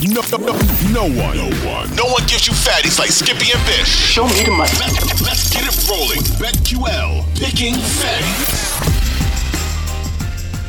No, 0.00 0.22
no, 0.30 0.38
no, 0.38 0.52
no 0.92 1.02
one, 1.02 1.36
no 1.36 1.50
one, 1.66 1.96
no 1.96 2.04
one 2.06 2.22
gives 2.28 2.46
you 2.46 2.52
fatties 2.52 3.00
like 3.00 3.10
Skippy 3.10 3.50
and 3.52 3.66
Bish. 3.66 3.88
Show 3.88 4.28
me 4.28 4.44
the 4.44 4.52
money. 4.52 4.70
Let's, 4.78 5.20
let's 5.20 5.52
get 5.52 5.64
it 5.64 5.74
rolling. 5.90 6.20
BetQL 6.38 7.26
picking 7.34 7.74
fatties. 7.74 8.78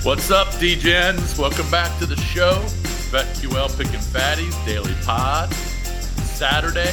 What's 0.03 0.31
up, 0.31 0.47
DJs? 0.53 1.37
Welcome 1.37 1.69
back 1.69 1.95
to 1.99 2.07
the 2.07 2.15
show. 2.15 2.53
BetQL 3.11 3.69
picking 3.77 3.99
fatties 3.99 4.65
daily 4.65 4.95
pod. 5.03 5.53
Saturday, 5.53 6.89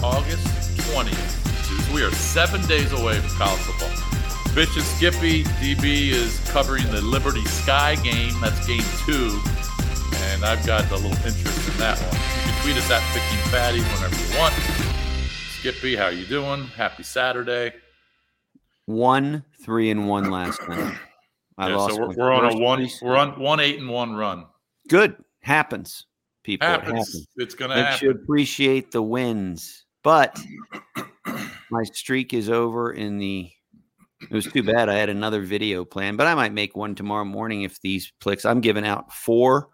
August 0.00 0.46
20th. 0.92 1.92
We 1.92 2.04
are 2.04 2.12
seven 2.12 2.64
days 2.68 2.92
away 2.92 3.18
from 3.18 3.30
college 3.30 3.62
football. 3.62 4.54
Bish 4.54 4.76
and 4.76 4.84
Skippy, 4.84 5.42
DB 5.42 6.10
is 6.10 6.38
covering 6.50 6.88
the 6.92 7.00
Liberty 7.00 7.44
Sky 7.46 7.96
game. 7.96 8.32
That's 8.40 8.64
game 8.64 8.84
two 9.04 9.40
and 10.14 10.44
I've 10.44 10.64
got 10.66 10.90
a 10.90 10.96
little 10.96 11.10
interest 11.10 11.68
in 11.68 11.78
that 11.78 11.98
one. 11.98 12.14
You 12.14 12.52
can 12.52 12.62
tweet 12.62 12.76
us 12.76 12.90
at 12.90 13.02
Picking 13.12 13.50
Fatty 13.50 13.80
whenever 13.80 14.16
you 14.16 14.38
want. 14.38 14.54
Skippy, 15.58 15.96
how 15.96 16.08
you 16.08 16.24
doing? 16.26 16.64
Happy 16.68 17.02
Saturday. 17.02 17.72
One, 18.86 19.44
three, 19.62 19.90
and 19.90 20.08
one 20.08 20.30
last 20.30 20.60
night. 20.68 20.98
I 21.58 21.68
yeah, 21.68 21.76
lost. 21.76 21.96
So 21.96 22.00
we're, 22.00 22.14
we're 22.14 22.32
on 22.32 22.52
a 22.52 22.56
one. 22.56 22.88
We're 23.02 23.16
on 23.16 23.38
one 23.38 23.60
eight 23.60 23.78
and 23.78 23.88
one 23.88 24.14
run. 24.14 24.46
Good 24.88 25.16
happens, 25.42 26.06
people. 26.42 26.66
Happens. 26.66 26.88
It 26.88 26.96
happens. 26.96 27.28
It's 27.36 27.54
gonna 27.54 27.76
Makes 27.76 27.88
happen. 27.88 28.08
you 28.08 28.10
appreciate 28.12 28.90
the 28.90 29.02
wins, 29.02 29.84
but 30.02 30.38
my 31.70 31.84
streak 31.84 32.32
is 32.32 32.48
over 32.48 32.92
in 32.92 33.18
the 33.18 33.50
it 34.22 34.32
was 34.32 34.46
too 34.46 34.62
bad. 34.62 34.88
I 34.88 34.94
had 34.94 35.08
another 35.08 35.42
video 35.42 35.84
plan, 35.84 36.16
but 36.16 36.26
I 36.26 36.34
might 36.34 36.52
make 36.52 36.76
one 36.76 36.94
tomorrow 36.94 37.24
morning 37.24 37.62
if 37.62 37.80
these 37.80 38.12
clicks. 38.20 38.44
I'm 38.44 38.60
giving 38.60 38.86
out 38.86 39.12
four 39.12 39.68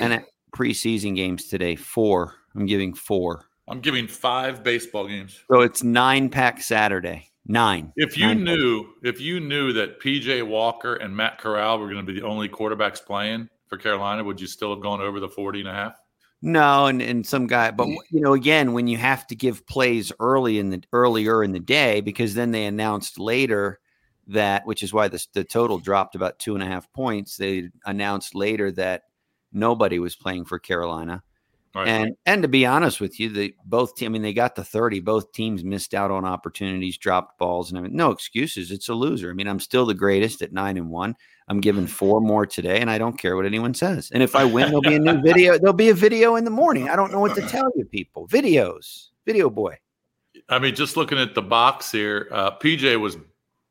and 0.00 0.12
at 0.12 0.24
preseason 0.54 1.16
games 1.16 1.48
today, 1.48 1.76
four. 1.76 2.34
I'm 2.54 2.66
giving 2.66 2.94
four. 2.94 3.46
I'm 3.68 3.80
giving 3.80 4.06
five 4.06 4.62
baseball 4.62 5.06
games. 5.06 5.38
So 5.50 5.60
it's 5.60 5.82
nine 5.82 6.28
pack 6.28 6.62
Saturday. 6.62 7.30
Nine. 7.46 7.92
If 7.96 8.16
you 8.16 8.26
nine 8.26 8.44
knew, 8.44 8.84
pack. 8.84 9.14
if 9.14 9.20
you 9.20 9.40
knew 9.40 9.72
that 9.72 10.00
PJ 10.00 10.46
Walker 10.46 10.94
and 10.96 11.16
Matt 11.16 11.38
Corral 11.38 11.78
were 11.78 11.86
going 11.90 12.04
to 12.04 12.12
be 12.12 12.20
the 12.20 12.26
only 12.26 12.48
quarterbacks 12.48 13.04
playing 13.04 13.48
for 13.66 13.78
Carolina, 13.78 14.22
would 14.22 14.40
you 14.40 14.46
still 14.46 14.70
have 14.70 14.82
gone 14.82 15.00
over 15.00 15.18
the 15.18 15.28
40 15.28 15.60
and 15.60 15.68
a 15.68 15.72
half? 15.72 15.96
No, 16.44 16.86
and, 16.86 17.00
and 17.00 17.24
some 17.24 17.46
guy, 17.46 17.70
but 17.70 17.86
mm. 17.86 17.96
you 18.10 18.20
know, 18.20 18.34
again, 18.34 18.72
when 18.72 18.88
you 18.88 18.96
have 18.96 19.26
to 19.28 19.36
give 19.36 19.64
plays 19.66 20.12
early 20.18 20.58
in 20.58 20.70
the 20.70 20.82
earlier 20.92 21.44
in 21.44 21.52
the 21.52 21.60
day, 21.60 22.00
because 22.00 22.34
then 22.34 22.50
they 22.50 22.64
announced 22.64 23.18
later 23.18 23.78
that, 24.26 24.66
which 24.66 24.82
is 24.82 24.92
why 24.92 25.06
the, 25.06 25.24
the 25.34 25.44
total 25.44 25.78
dropped 25.78 26.16
about 26.16 26.40
two 26.40 26.54
and 26.54 26.62
a 26.62 26.66
half 26.66 26.92
points. 26.92 27.36
They 27.36 27.70
announced 27.86 28.34
later 28.34 28.72
that 28.72 29.02
Nobody 29.52 29.98
was 29.98 30.16
playing 30.16 30.44
for 30.44 30.58
Carolina. 30.58 31.22
Right. 31.74 31.88
And 31.88 32.16
and 32.26 32.42
to 32.42 32.48
be 32.48 32.66
honest 32.66 33.00
with 33.00 33.18
you, 33.18 33.30
the 33.30 33.54
both 33.64 33.94
team, 33.94 34.06
I 34.06 34.08
mean, 34.10 34.22
they 34.22 34.34
got 34.34 34.54
the 34.54 34.64
30. 34.64 35.00
Both 35.00 35.32
teams 35.32 35.64
missed 35.64 35.94
out 35.94 36.10
on 36.10 36.24
opportunities, 36.24 36.98
dropped 36.98 37.38
balls, 37.38 37.70
and 37.70 37.78
I 37.78 37.82
mean, 37.82 37.96
no 37.96 38.10
excuses. 38.10 38.70
It's 38.70 38.90
a 38.90 38.94
loser. 38.94 39.30
I 39.30 39.32
mean, 39.32 39.48
I'm 39.48 39.60
still 39.60 39.86
the 39.86 39.94
greatest 39.94 40.42
at 40.42 40.52
nine 40.52 40.76
and 40.76 40.90
one. 40.90 41.16
I'm 41.48 41.60
giving 41.60 41.86
four 41.86 42.20
more 42.20 42.44
today, 42.44 42.80
and 42.80 42.90
I 42.90 42.98
don't 42.98 43.18
care 43.18 43.36
what 43.36 43.46
anyone 43.46 43.72
says. 43.72 44.10
And 44.12 44.22
if 44.22 44.36
I 44.36 44.44
win, 44.44 44.66
there'll 44.66 44.82
be 44.82 44.96
a 44.96 44.98
new 44.98 45.20
video. 45.22 45.58
There'll 45.58 45.72
be 45.72 45.88
a 45.88 45.94
video 45.94 46.36
in 46.36 46.44
the 46.44 46.50
morning. 46.50 46.90
I 46.90 46.96
don't 46.96 47.10
know 47.10 47.20
what 47.20 47.34
to 47.36 47.42
tell 47.42 47.70
you, 47.74 47.84
people. 47.86 48.28
Videos, 48.28 49.08
video 49.24 49.48
boy. 49.48 49.78
I 50.48 50.58
mean, 50.58 50.74
just 50.74 50.96
looking 50.96 51.18
at 51.18 51.34
the 51.34 51.42
box 51.42 51.90
here, 51.90 52.28
uh, 52.32 52.50
PJ 52.58 53.00
was 53.00 53.16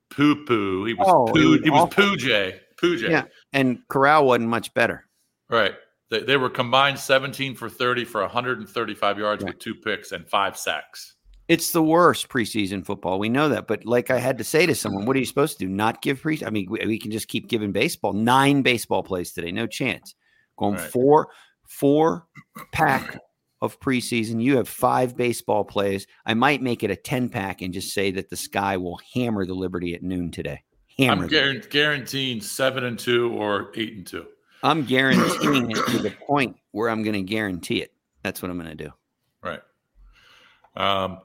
poo 0.10 0.44
poo. 0.46 0.86
He 0.86 0.96
was 0.96 1.08
oh, 1.08 1.32
poo. 1.32 1.60
He 1.64 1.70
was 1.70 1.88
poo 1.94 2.18
J. 2.18 2.60
Poo 2.78 2.98
J. 2.98 3.12
Yeah, 3.12 3.26
and 3.54 3.80
Corral 3.90 4.26
wasn't 4.26 4.50
much 4.50 4.74
better. 4.74 5.06
Right. 5.52 5.74
They, 6.10 6.24
they 6.24 6.38
were 6.38 6.50
combined 6.50 6.98
17 6.98 7.56
for 7.56 7.70
30 7.70 8.06
for 8.06 8.22
135 8.22 9.20
yards 9.20 9.44
right. 9.44 9.54
with 9.54 9.60
two 9.60 9.76
picks 9.76 10.12
and 10.12 10.28
five 10.28 10.58
sacks. 10.58 11.16
It's 11.48 11.72
the 11.72 11.84
worst 11.84 12.30
preseason 12.30 12.86
football. 12.86 13.20
We 13.20 13.28
know 13.28 13.50
that. 13.50 13.68
But 13.68 13.86
like 13.86 14.10
I 14.10 14.20
had 14.20 14.38
to 14.38 14.44
say 14.44 14.66
to 14.66 14.74
someone, 14.74 15.06
what 15.06 15.16
are 15.16 15.20
you 15.20 15.26
supposed 15.26 15.60
to 15.60 15.66
do? 15.66 15.70
Not 15.70 16.02
give 16.02 16.22
pre? 16.22 16.42
I 16.46 16.50
mean, 16.50 16.68
we, 16.70 16.86
we 16.86 16.98
can 16.98 17.12
just 17.12 17.28
keep 17.28 17.50
giving 17.50 17.74
baseball. 17.74 18.14
Nine 18.14 18.62
baseball 18.62 19.04
plays 19.04 19.34
today. 19.34 19.52
No 19.52 19.68
chance. 19.68 20.16
Going 20.58 20.76
right. 20.76 20.92
four, 20.92 21.28
four 21.68 22.28
pack 22.72 23.20
of 23.62 23.80
preseason. 23.80 24.42
You 24.42 24.58
have 24.58 24.70
five 24.70 25.18
baseball 25.18 25.66
plays. 25.66 26.08
I 26.26 26.34
might 26.36 26.62
make 26.62 26.84
it 26.84 26.92
a 26.92 26.96
10 26.96 27.30
pack 27.30 27.62
and 27.62 27.74
just 27.74 27.94
say 27.94 28.12
that 28.12 28.30
the 28.30 28.38
sky 28.38 28.78
will 28.78 29.00
hammer 29.14 29.46
the 29.46 29.54
Liberty 29.54 29.94
at 29.94 30.04
noon 30.04 30.32
today. 30.32 30.64
Hammer 30.98 31.24
I'm 31.24 31.30
guaranteeing, 31.30 31.70
guaranteeing 31.70 32.42
seven 32.42 32.86
and 32.86 32.98
two 32.98 33.34
or 33.34 33.72
eight 33.76 33.94
and 33.94 34.08
two. 34.08 34.26
I'm 34.64 34.84
guaranteeing 34.84 35.72
it 35.72 35.88
to 35.88 36.00
the 36.00 36.12
point 36.12 36.58
where 36.72 36.90
I'm 36.90 37.04
going 37.04 37.14
to 37.14 37.22
guarantee 37.22 37.82
it. 37.82 37.94
That's 38.24 38.42
what 38.42 38.52
I'm 38.52 38.58
going 38.58 38.76
to 38.76 38.84
do. 38.84 38.92
Right. 39.44 39.62
Um, 40.76 41.20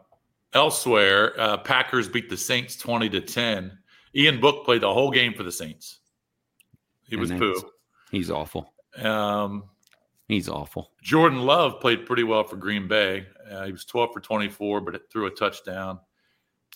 elsewhere, 0.55 1.39
uh, 1.39 1.59
Packers 1.59 2.09
beat 2.09 2.31
the 2.31 2.37
Saints 2.37 2.77
20 2.77 3.11
to 3.11 3.21
10. 3.21 3.79
Ian 4.15 4.41
Book 4.41 4.65
played 4.65 4.81
the 4.81 4.93
whole 4.93 5.11
game 5.11 5.35
for 5.35 5.43
the 5.43 5.53
Saints. 5.53 6.01
He 7.09 7.17
was 7.17 7.31
poo. 7.31 7.55
He's 8.11 8.31
awful. 8.31 8.73
Um, 8.97 9.65
he's 10.27 10.49
awful. 10.49 10.91
Jordan 11.03 11.41
Love 11.41 11.81
played 11.81 12.07
pretty 12.07 12.25
well 12.25 12.45
for 12.45 12.57
Green 12.57 12.89
Bay. 12.89 13.27
Uh, 13.51 13.67
he 13.67 13.73
was 13.73 13.85
12 13.85 14.13
for 14.13 14.21
24, 14.21 14.81
but 14.81 14.95
it 14.95 15.03
threw 15.13 15.27
a 15.27 15.31
touchdown. 15.31 16.01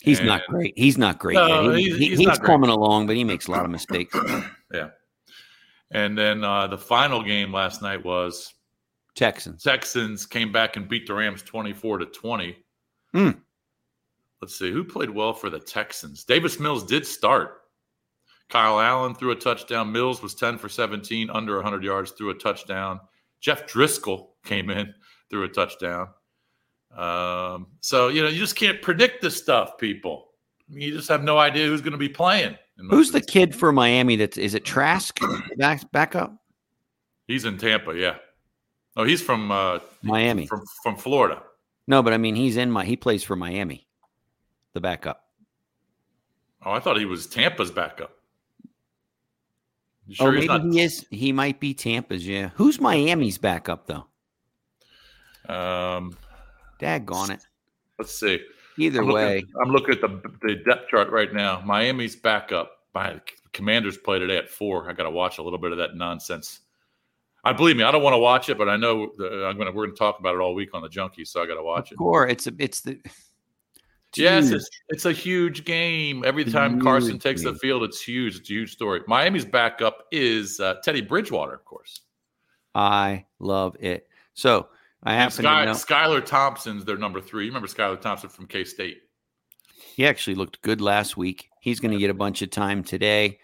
He's 0.01 0.19
and, 0.19 0.27
not 0.27 0.41
great. 0.47 0.73
He's 0.77 0.97
not 0.97 1.19
great. 1.19 1.35
No, 1.35 1.71
he, 1.71 1.83
he's, 1.83 1.97
he's, 1.97 2.19
he's 2.19 2.39
coming 2.39 2.69
along, 2.69 3.07
but 3.07 3.15
he 3.15 3.23
makes 3.23 3.47
a 3.47 3.51
lot 3.51 3.65
of 3.65 3.71
mistakes. 3.71 4.15
yeah. 4.73 4.89
And 5.91 6.17
then 6.17 6.43
uh, 6.43 6.67
the 6.67 6.77
final 6.77 7.21
game 7.21 7.53
last 7.53 7.81
night 7.81 8.03
was 8.03 8.53
Texans. 9.15 9.63
Texans 9.63 10.25
came 10.25 10.51
back 10.51 10.77
and 10.77 10.87
beat 10.87 11.05
the 11.05 11.13
Rams 11.13 11.43
24 11.43 11.99
to 11.99 12.05
20. 12.05 12.57
Mm. 13.13 13.37
Let's 14.41 14.57
see 14.57 14.71
who 14.71 14.83
played 14.83 15.09
well 15.09 15.33
for 15.33 15.49
the 15.49 15.59
Texans. 15.59 16.23
Davis 16.23 16.59
Mills 16.59 16.85
did 16.85 17.05
start. 17.05 17.57
Kyle 18.49 18.79
Allen 18.79 19.15
threw 19.15 19.31
a 19.31 19.35
touchdown. 19.35 19.91
Mills 19.91 20.21
was 20.21 20.33
10 20.33 20.57
for 20.57 20.67
17, 20.67 21.29
under 21.29 21.55
100 21.55 21.83
yards, 21.83 22.11
threw 22.11 22.31
a 22.31 22.33
touchdown. 22.33 22.99
Jeff 23.39 23.65
Driskel 23.65 24.29
came 24.43 24.69
in, 24.69 24.93
threw 25.29 25.43
a 25.43 25.49
touchdown. 25.49 26.09
Um, 26.95 27.67
so, 27.79 28.09
you 28.09 28.21
know, 28.21 28.27
you 28.27 28.39
just 28.39 28.55
can't 28.55 28.81
predict 28.81 29.21
this 29.21 29.37
stuff, 29.37 29.77
people. 29.77 30.29
You 30.67 30.91
just 30.91 31.09
have 31.09 31.23
no 31.23 31.37
idea 31.37 31.67
who's 31.67 31.81
going 31.81 31.93
to 31.93 31.97
be 31.97 32.09
playing. 32.09 32.57
Who's 32.89 33.11
the 33.11 33.21
kid 33.21 33.55
for 33.55 33.71
Miami? 33.71 34.15
That 34.15 34.37
is 34.37 34.45
is 34.45 34.53
it 34.55 34.65
Trask 34.65 35.19
back 35.57 35.91
back 35.91 36.15
up? 36.15 36.35
He's 37.27 37.45
in 37.45 37.57
Tampa. 37.57 37.95
Yeah. 37.95 38.15
Oh, 38.97 39.03
he's 39.03 39.21
from 39.21 39.51
uh, 39.51 39.79
Miami. 40.01 40.47
From 40.47 40.63
from 40.83 40.95
Florida. 40.95 41.41
No, 41.87 42.03
but 42.03 42.13
I 42.13 42.17
mean 42.17 42.35
he's 42.35 42.57
in 42.57 42.71
my 42.71 42.85
he 42.85 42.95
plays 42.95 43.23
for 43.23 43.35
Miami. 43.35 43.87
The 44.73 44.81
backup. 44.81 45.25
Oh, 46.65 46.71
I 46.71 46.79
thought 46.79 46.97
he 46.97 47.05
was 47.05 47.27
Tampa's 47.27 47.71
backup. 47.71 48.11
Oh, 50.11 50.13
sure 50.13 50.27
oh, 50.27 50.31
maybe 50.31 50.47
not... 50.47 50.63
he 50.63 50.81
is. 50.81 51.05
He 51.09 51.31
might 51.31 51.59
be 51.59 51.73
Tampa's. 51.73 52.27
Yeah. 52.27 52.49
Who's 52.55 52.79
Miami's 52.79 53.37
backup 53.37 53.87
though? 53.87 54.05
Um, 55.53 56.17
daggone 56.79 57.31
it. 57.31 57.41
Let's 57.97 58.15
see. 58.15 58.39
Either 58.77 59.01
I'm 59.01 59.07
way, 59.07 59.35
looking, 59.35 59.53
I'm 59.61 59.71
looking 59.71 59.95
at 59.95 60.01
the 60.01 60.31
the 60.41 60.55
depth 60.63 60.89
chart 60.89 61.09
right 61.09 61.33
now. 61.33 61.61
Miami's 61.65 62.15
backup. 62.15 62.77
By 62.93 63.13
the 63.13 63.21
Commanders 63.53 63.97
play 63.97 64.19
today 64.19 64.35
at 64.35 64.49
four. 64.49 64.89
I 64.89 64.93
got 64.93 65.03
to 65.03 65.11
watch 65.11 65.37
a 65.37 65.41
little 65.41 65.59
bit 65.59 65.71
of 65.71 65.77
that 65.77 65.95
nonsense. 65.95 66.59
I 67.43 67.53
believe 67.53 67.77
me, 67.77 67.83
I 67.83 67.91
don't 67.91 68.03
want 68.03 68.13
to 68.13 68.19
watch 68.19 68.49
it, 68.49 68.57
but 68.57 68.69
I 68.69 68.75
know 68.75 69.11
the, 69.17 69.45
I'm 69.45 69.57
gonna 69.57 69.71
we're 69.71 69.85
gonna 69.85 69.95
talk 69.95 70.19
about 70.19 70.35
it 70.35 70.39
all 70.39 70.53
week 70.53 70.71
on 70.73 70.81
the 70.81 70.89
Junkies, 70.89 71.29
so 71.29 71.41
I 71.41 71.47
got 71.47 71.55
to 71.55 71.63
watch 71.63 71.91
it. 71.91 71.95
Or 71.99 72.27
it's 72.27 72.47
a, 72.47 72.53
it's 72.59 72.81
the 72.81 72.99
yes, 74.15 74.49
it's, 74.49 74.69
it's 74.89 75.05
a 75.05 75.11
huge 75.11 75.63
game. 75.63 76.23
Every 76.25 76.45
time 76.45 76.73
huge 76.73 76.83
Carson 76.83 77.17
takes 77.17 77.43
game. 77.43 77.53
the 77.53 77.59
field, 77.59 77.83
it's 77.83 78.01
huge. 78.01 78.35
It's 78.35 78.49
a 78.49 78.53
huge 78.53 78.73
story. 78.73 79.01
Miami's 79.07 79.45
backup 79.45 80.05
is 80.11 80.59
uh, 80.59 80.75
Teddy 80.83 81.01
Bridgewater, 81.01 81.53
of 81.53 81.65
course. 81.65 82.01
I 82.75 83.25
love 83.39 83.75
it. 83.79 84.07
So 84.33 84.67
I 85.03 85.15
happen 85.15 85.43
Sky, 85.43 85.65
to 85.65 85.71
know 85.71 85.77
Skylar 85.77 86.25
Thompson's 86.25 86.85
their 86.85 86.97
number 86.97 87.21
three. 87.21 87.45
You 87.45 87.49
remember 87.49 87.67
Skylar 87.67 87.99
Thompson 87.99 88.29
from 88.29 88.47
K 88.47 88.63
State? 88.63 88.99
He 89.95 90.05
actually 90.05 90.35
looked 90.35 90.61
good 90.61 90.79
last 90.79 91.17
week. 91.17 91.49
He's 91.59 91.79
going 91.79 91.91
to 91.91 91.97
get 91.97 92.09
a 92.09 92.15
bunch 92.15 92.41
of 92.41 92.49
time 92.49 92.83
today. 92.83 93.39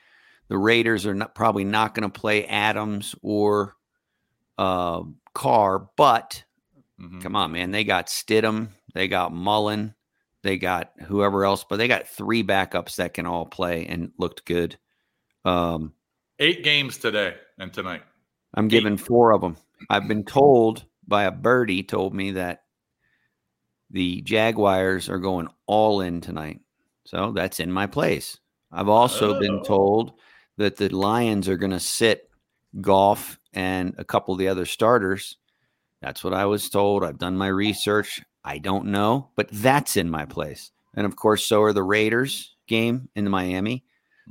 The 0.49 0.57
Raiders 0.57 1.05
are 1.05 1.13
not, 1.13 1.35
probably 1.35 1.65
not 1.65 1.93
going 1.93 2.09
to 2.09 2.19
play 2.19 2.45
Adams 2.45 3.15
or 3.21 3.75
uh, 4.57 5.03
Carr, 5.33 5.89
but 5.97 6.43
mm-hmm. 6.99 7.19
come 7.19 7.35
on, 7.35 7.51
man, 7.51 7.71
they 7.71 7.83
got 7.83 8.07
Stidham, 8.07 8.69
they 8.93 9.07
got 9.07 9.33
Mullen, 9.33 9.93
they 10.43 10.57
got 10.57 10.93
whoever 11.05 11.43
else, 11.43 11.65
but 11.69 11.77
they 11.77 11.87
got 11.87 12.07
three 12.07 12.43
backups 12.43 12.95
that 12.95 13.13
can 13.13 13.25
all 13.25 13.45
play 13.45 13.85
and 13.87 14.11
looked 14.17 14.45
good. 14.45 14.77
Um, 15.43 15.93
Eight 16.39 16.63
games 16.63 16.97
today 16.97 17.35
and 17.59 17.73
tonight. 17.73 18.03
I'm 18.53 18.65
Eight. 18.65 18.71
giving 18.71 18.97
four 18.97 19.31
of 19.31 19.41
them. 19.41 19.57
I've 19.89 20.07
been 20.07 20.23
told 20.23 20.85
by 21.07 21.23
a 21.23 21.31
birdie 21.31 21.83
told 21.83 22.13
me 22.13 22.31
that 22.31 22.63
the 23.89 24.21
Jaguars 24.21 25.09
are 25.09 25.19
going 25.19 25.47
all 25.65 26.01
in 26.01 26.21
tonight. 26.21 26.61
So 27.05 27.31
that's 27.31 27.59
in 27.59 27.71
my 27.71 27.87
place. 27.87 28.39
I've 28.71 28.89
also 28.89 29.35
oh. 29.35 29.39
been 29.39 29.63
told 29.63 30.13
that 30.57 30.75
the 30.77 30.89
Lions 30.89 31.47
are 31.47 31.57
going 31.57 31.71
to 31.71 31.79
sit 31.79 32.29
Goff 32.81 33.39
and 33.53 33.95
a 33.97 34.03
couple 34.03 34.33
of 34.33 34.39
the 34.39 34.49
other 34.49 34.65
starters 34.65 35.37
That's 36.01 36.23
what 36.23 36.33
I 36.33 36.45
was 36.45 36.69
told. 36.69 37.03
I've 37.03 37.17
done 37.17 37.37
my 37.37 37.47
research. 37.47 38.21
I 38.43 38.59
don't 38.59 38.87
know, 38.87 39.31
but 39.35 39.49
that's 39.51 39.97
in 39.97 40.09
my 40.09 40.25
place. 40.25 40.71
And 40.95 41.05
of 41.05 41.15
course, 41.15 41.45
so 41.45 41.61
are 41.63 41.73
the 41.73 41.83
Raiders 41.83 42.55
game 42.67 43.09
in 43.15 43.29
Miami. 43.29 43.83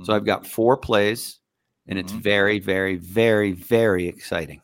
So 0.05 0.14
I've 0.14 0.26
got 0.26 0.46
four 0.46 0.76
plays, 0.76 1.40
and 1.87 1.99
it's 1.99 2.12
Mhm. 2.12 2.22
very, 2.22 2.58
very, 2.61 2.96
very, 2.96 3.52
very 3.52 4.06
exciting. 4.08 4.62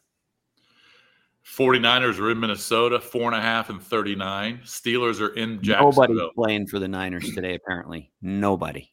49ers 1.44 2.18
are 2.20 2.30
in 2.30 2.38
Minnesota, 2.40 3.00
four 3.00 3.22
and 3.24 3.34
a 3.34 3.40
half 3.40 3.68
and 3.70 3.82
39. 3.82 4.60
Steelers 4.64 5.20
are 5.20 5.34
in 5.34 5.60
Jacksonville. 5.62 5.90
Nobody's 5.90 6.16
Jacksonville. 6.18 6.30
playing 6.34 6.66
for 6.68 6.78
the 6.78 6.88
Niners 6.88 7.32
today, 7.34 7.54
apparently. 7.54 8.12
Nobody. 8.22 8.90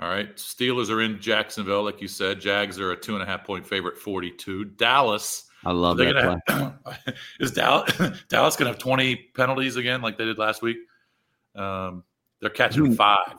All 0.00 0.08
right. 0.08 0.34
Steelers 0.36 0.90
are 0.90 1.00
in 1.02 1.20
Jacksonville, 1.20 1.82
like 1.82 2.00
you 2.00 2.08
said. 2.08 2.40
Jags 2.40 2.78
are 2.78 2.92
a 2.92 2.96
two 2.96 3.14
and 3.14 3.22
a 3.22 3.26
half 3.26 3.44
point 3.44 3.66
favorite, 3.66 3.96
42. 3.98 4.64
Dallas. 4.64 5.44
I 5.64 5.72
love 5.72 5.96
that 5.98 6.40
play. 6.46 6.56
have, 6.56 7.14
is 7.40 7.50
Dallas, 7.52 7.92
Dallas 8.28 8.56
going 8.56 8.66
to 8.66 8.72
have 8.72 8.78
20 8.78 9.16
penalties 9.34 9.76
again, 9.76 10.02
like 10.02 10.18
they 10.18 10.24
did 10.24 10.38
last 10.38 10.62
week? 10.62 10.76
Um, 11.54 12.04
they're 12.40 12.50
catching 12.50 12.86
Hmm. 12.86 12.92
five. 12.94 13.36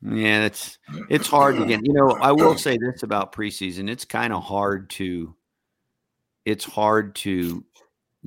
Yeah, 0.00 0.44
it's 0.44 0.78
it's 1.10 1.26
hard 1.26 1.56
to 1.56 1.66
get. 1.66 1.84
You 1.84 1.92
know, 1.92 2.10
I 2.20 2.30
will 2.32 2.56
say 2.58 2.78
this 2.78 3.02
about 3.02 3.32
preseason: 3.32 3.90
it's 3.90 4.04
kind 4.04 4.32
of 4.32 4.44
hard 4.44 4.88
to, 4.90 5.34
it's 6.48 6.64
hard 6.64 7.14
to 7.14 7.62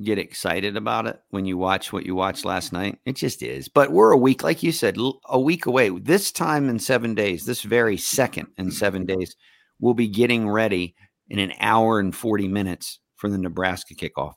get 0.02 0.18
excited 0.18 0.76
about 0.76 1.06
it 1.06 1.20
when 1.30 1.44
you 1.44 1.58
watch 1.58 1.92
what 1.92 2.06
you 2.06 2.14
watched 2.14 2.44
last 2.44 2.72
night. 2.72 2.98
It 3.04 3.16
just 3.16 3.42
is. 3.42 3.68
But 3.68 3.90
we're 3.90 4.12
a 4.12 4.16
week, 4.16 4.42
like 4.44 4.62
you 4.62 4.70
said, 4.70 4.96
a 5.26 5.40
week 5.40 5.66
away. 5.66 5.90
This 5.90 6.30
time 6.30 6.68
in 6.68 6.78
seven 6.78 7.14
days, 7.14 7.44
this 7.44 7.62
very 7.62 7.96
second 7.96 8.46
in 8.56 8.70
seven 8.70 9.04
days, 9.04 9.34
we'll 9.80 9.94
be 9.94 10.08
getting 10.08 10.48
ready 10.48 10.94
in 11.28 11.40
an 11.40 11.52
hour 11.58 11.98
and 11.98 12.14
forty 12.14 12.46
minutes 12.46 13.00
for 13.16 13.28
the 13.28 13.38
Nebraska 13.38 13.94
kickoff. 13.94 14.34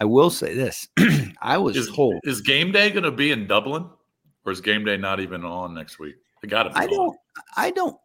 I 0.00 0.04
will 0.04 0.30
say 0.30 0.54
this: 0.54 0.86
I 1.42 1.58
was 1.58 1.76
Is, 1.76 1.90
told. 1.90 2.14
is 2.22 2.40
game 2.40 2.70
day 2.70 2.90
going 2.90 3.02
to 3.02 3.10
be 3.10 3.32
in 3.32 3.48
Dublin, 3.48 3.90
or 4.46 4.52
is 4.52 4.60
game 4.60 4.84
day 4.84 4.96
not 4.96 5.18
even 5.18 5.44
on 5.44 5.74
next 5.74 5.98
week? 5.98 6.14
I 6.44 6.46
got 6.46 6.62
to 6.64 6.70
be. 6.70 6.76
I 6.76 6.86
don't. 6.86 7.16
I 7.56 7.70
don't. 7.72 7.96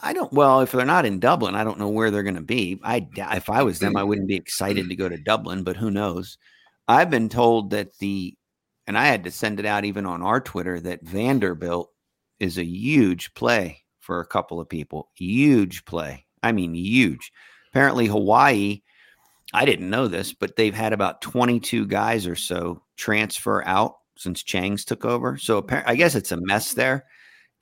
I 0.00 0.12
don't. 0.12 0.32
Well, 0.32 0.60
if 0.60 0.72
they're 0.72 0.84
not 0.84 1.06
in 1.06 1.20
Dublin, 1.20 1.54
I 1.54 1.64
don't 1.64 1.78
know 1.78 1.88
where 1.88 2.10
they're 2.10 2.22
going 2.22 2.34
to 2.34 2.42
be. 2.42 2.78
I 2.82 3.00
mm. 3.00 3.36
if 3.36 3.48
I 3.48 3.62
was 3.62 3.78
them, 3.78 3.96
I 3.96 4.02
mm. 4.02 4.08
wouldn't 4.08 4.28
be 4.28 4.36
excited 4.36 4.86
mm. 4.86 4.88
to 4.90 4.96
go 4.96 5.08
to 5.08 5.16
Dublin, 5.16 5.62
but 5.62 5.76
who 5.76 5.90
knows? 5.90 6.38
I've 6.88 7.10
been 7.10 7.28
told 7.28 7.70
that 7.70 7.98
the, 7.98 8.36
and 8.86 8.96
I 8.96 9.06
had 9.06 9.24
to 9.24 9.30
send 9.30 9.58
it 9.58 9.66
out 9.66 9.84
even 9.84 10.06
on 10.06 10.22
our 10.22 10.40
Twitter 10.40 10.78
that 10.80 11.02
Vanderbilt 11.02 11.90
is 12.38 12.58
a 12.58 12.64
huge 12.64 13.34
play 13.34 13.82
for 14.00 14.20
a 14.20 14.26
couple 14.26 14.60
of 14.60 14.68
people. 14.68 15.08
Huge 15.14 15.84
play. 15.84 16.26
I 16.42 16.52
mean, 16.52 16.74
huge. 16.74 17.32
Apparently, 17.72 18.06
Hawaii. 18.06 18.82
I 19.54 19.64
didn't 19.64 19.90
know 19.90 20.08
this, 20.08 20.34
but 20.34 20.56
they've 20.56 20.74
had 20.74 20.92
about 20.92 21.22
22 21.22 21.86
guys 21.86 22.26
or 22.26 22.36
so 22.36 22.82
transfer 22.96 23.64
out 23.64 23.94
since 24.18 24.42
Chang's 24.42 24.84
took 24.84 25.04
over. 25.04 25.38
So 25.38 25.56
apparently, 25.56 25.92
I 25.92 25.96
guess 25.96 26.14
it's 26.14 26.32
a 26.32 26.36
mess 26.36 26.74
there 26.74 27.04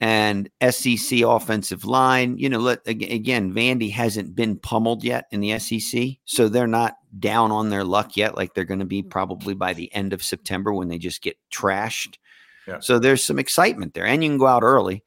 and 0.01 0.51
SEC 0.71 1.21
offensive 1.21 1.85
line. 1.85 2.37
You 2.39 2.49
know, 2.49 2.59
let 2.59 2.87
again, 2.87 3.53
Vandy 3.53 3.91
hasn't 3.91 4.35
been 4.35 4.59
pummeled 4.59 5.05
yet 5.05 5.27
in 5.31 5.41
the 5.41 5.59
SEC, 5.59 6.17
so 6.25 6.49
they're 6.49 6.67
not 6.67 6.97
down 7.19 7.53
on 7.53 7.71
their 7.71 7.85
luck 7.85 8.17
yet, 8.17 8.37
like 8.37 8.55
they're 8.55 8.65
going 8.65 8.81
to 8.81 8.87
be 8.87 9.03
probably 9.03 9.55
by 9.55 9.73
the 9.73 9.93
end 9.95 10.13
of 10.13 10.23
September 10.23 10.73
when 10.73 10.89
they 10.89 10.99
just 10.99 11.23
get 11.23 11.39
trashed. 11.53 12.19
Yeah. 12.67 12.81
So 12.81 12.99
there's 12.99 13.23
some 13.23 13.39
excitement 13.39 13.95
there, 13.95 14.07
and 14.07 14.23
you 14.23 14.31
can 14.31 14.39
go 14.39 14.47
out 14.47 14.63
early. 14.63 15.05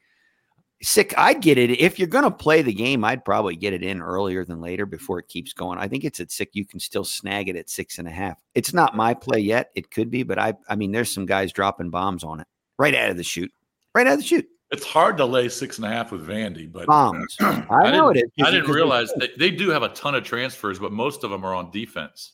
Sick, 0.84 1.12
I'd 1.18 1.42
get 1.42 1.58
it 1.58 1.72
if 1.80 1.98
you're 1.98 2.08
going 2.08 2.24
to 2.24 2.30
play 2.30 2.62
the 2.62 2.74
game. 2.74 3.04
I'd 3.04 3.26
probably 3.26 3.56
get 3.56 3.74
it 3.74 3.82
in 3.82 4.00
earlier 4.00 4.46
than 4.46 4.62
later 4.62 4.86
before 4.86 5.18
it 5.18 5.28
keeps 5.28 5.52
going. 5.52 5.80
I 5.80 5.88
think 5.88 6.04
it's 6.04 6.20
at 6.20 6.32
six. 6.32 6.52
You 6.54 6.66
can 6.66 6.80
still 6.80 7.04
snag 7.04 7.50
it 7.50 7.56
at 7.56 7.68
six 7.68 7.98
and 7.98 8.08
a 8.08 8.12
half. 8.12 8.40
It's 8.54 8.76
not 8.76 8.96
my 8.96 9.16
play 9.16 9.40
yet. 9.40 9.72
It 9.74 9.90
could 9.90 10.12
be, 10.12 10.22
but 10.22 10.38
I, 10.38 10.54
I 10.70 10.76
mean, 10.76 10.92
there's 10.92 11.12
some 11.12 11.26
guys 11.26 11.52
dropping 11.52 11.90
bombs 11.90 12.24
on 12.24 12.42
it 12.42 12.48
right 12.78 12.94
out 12.94 13.10
of 13.10 13.18
the 13.18 13.24
shoot, 13.24 13.52
right 13.96 14.06
out 14.06 14.14
of 14.14 14.20
the 14.20 14.26
shoot. 14.26 14.48
It's 14.72 14.86
hard 14.86 15.16
to 15.18 15.26
lay 15.26 15.48
six 15.48 15.78
and 15.78 15.86
a 15.86 15.90
half 15.90 16.12
with 16.12 16.28
Vandy, 16.28 16.70
but 16.72 16.86
bombs. 16.88 17.36
I, 17.40 17.92
know 17.92 18.10
it 18.10 18.16
didn't- 18.16 18.34
is. 18.38 18.48
I 18.48 18.52
didn't 18.52 18.70
realize 18.70 19.12
they, 19.18 19.30
they 19.38 19.52
do 19.52 19.70
have 19.70 19.84
a 19.84 19.90
ton 19.90 20.16
of 20.16 20.24
transfers, 20.24 20.80
but 20.80 20.92
most 20.92 21.24
of 21.24 21.32
them 21.32 21.46
are 21.46 21.56
on 21.56 21.72
defense. 21.72 22.34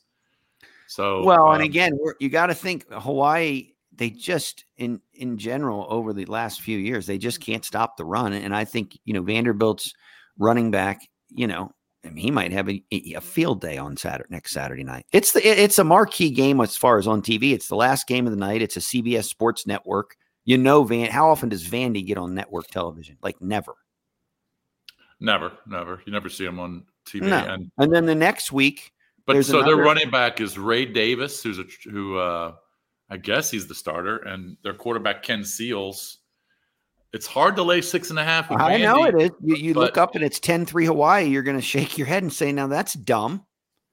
So 0.87 1.23
Well, 1.23 1.51
and 1.53 1.61
um, 1.61 1.65
again, 1.67 1.97
we're, 1.99 2.15
you 2.19 2.29
got 2.29 2.47
to 2.47 2.53
think 2.55 2.91
Hawaii. 2.91 3.69
They 3.95 4.09
just 4.09 4.65
in 4.77 4.99
in 5.13 5.37
general 5.37 5.85
over 5.87 6.13
the 6.13 6.25
last 6.25 6.61
few 6.61 6.79
years, 6.79 7.05
they 7.05 7.19
just 7.19 7.39
can't 7.39 7.63
stop 7.63 7.95
the 7.95 8.05
run. 8.05 8.33
And 8.33 8.55
I 8.55 8.65
think 8.65 8.97
you 9.05 9.13
know 9.13 9.21
Vanderbilt's 9.21 9.93
running 10.37 10.71
back. 10.71 11.07
You 11.29 11.45
know, 11.47 11.71
I 12.03 12.09
mean, 12.09 12.23
he 12.23 12.31
might 12.31 12.51
have 12.51 12.69
a, 12.69 12.83
a 12.91 13.21
field 13.21 13.61
day 13.61 13.77
on 13.77 13.95
Saturday 13.95 14.27
next 14.31 14.51
Saturday 14.51 14.83
night. 14.83 15.05
It's 15.11 15.31
the 15.33 15.47
it's 15.47 15.77
a 15.79 15.83
marquee 15.83 16.31
game 16.31 16.59
as 16.59 16.75
far 16.75 16.97
as 16.97 17.07
on 17.07 17.21
TV. 17.21 17.53
It's 17.53 17.67
the 17.67 17.75
last 17.75 18.07
game 18.07 18.25
of 18.25 18.31
the 18.31 18.37
night. 18.39 18.61
It's 18.63 18.77
a 18.77 18.81
CBS 18.81 19.25
Sports 19.25 19.67
Network. 19.67 20.15
You 20.45 20.57
know, 20.57 20.83
Van. 20.83 21.09
How 21.09 21.29
often 21.29 21.49
does 21.49 21.67
Vandy 21.67 22.05
get 22.05 22.17
on 22.17 22.33
network 22.33 22.67
television? 22.67 23.17
Like 23.21 23.41
never. 23.41 23.75
never, 25.19 25.53
never, 25.65 26.01
you 26.05 26.11
never 26.11 26.29
see 26.29 26.45
them 26.45 26.59
on 26.59 26.85
TV. 27.05 27.21
No. 27.23 27.37
And 27.37 27.71
And 27.77 27.93
then 27.93 28.05
the 28.05 28.15
next 28.15 28.51
week, 28.51 28.91
but 29.25 29.43
so 29.45 29.63
their 29.63 29.77
running 29.77 30.09
back 30.09 30.41
is 30.41 30.57
Ray 30.57 30.85
Davis, 30.85 31.41
who's 31.41 31.59
a 31.59 31.65
who 31.89 32.17
uh, 32.17 32.53
I 33.09 33.17
guess 33.17 33.49
he's 33.49 33.67
the 33.67 33.75
starter, 33.75 34.17
and 34.17 34.57
their 34.63 34.73
quarterback 34.73 35.23
Ken 35.23 35.43
Seals. 35.43 36.19
It's 37.13 37.27
hard 37.27 37.55
to 37.57 37.63
lay 37.63 37.81
six 37.81 38.09
and 38.09 38.17
a 38.17 38.23
half. 38.23 38.51
I 38.51 38.77
know 38.77 39.05
it 39.05 39.15
is. 39.21 39.31
You, 39.39 39.55
you 39.55 39.73
look 39.75 39.99
up 39.99 40.15
and 40.15 40.23
it's 40.23 40.39
10-3 40.39 40.87
Hawaii. 40.87 41.25
You're 41.25 41.43
going 41.43 41.57
to 41.57 41.61
shake 41.61 41.95
your 41.95 42.07
head 42.07 42.23
and 42.23 42.33
say, 42.33 42.51
"Now 42.51 42.65
that's 42.65 42.95
dumb." 42.95 43.45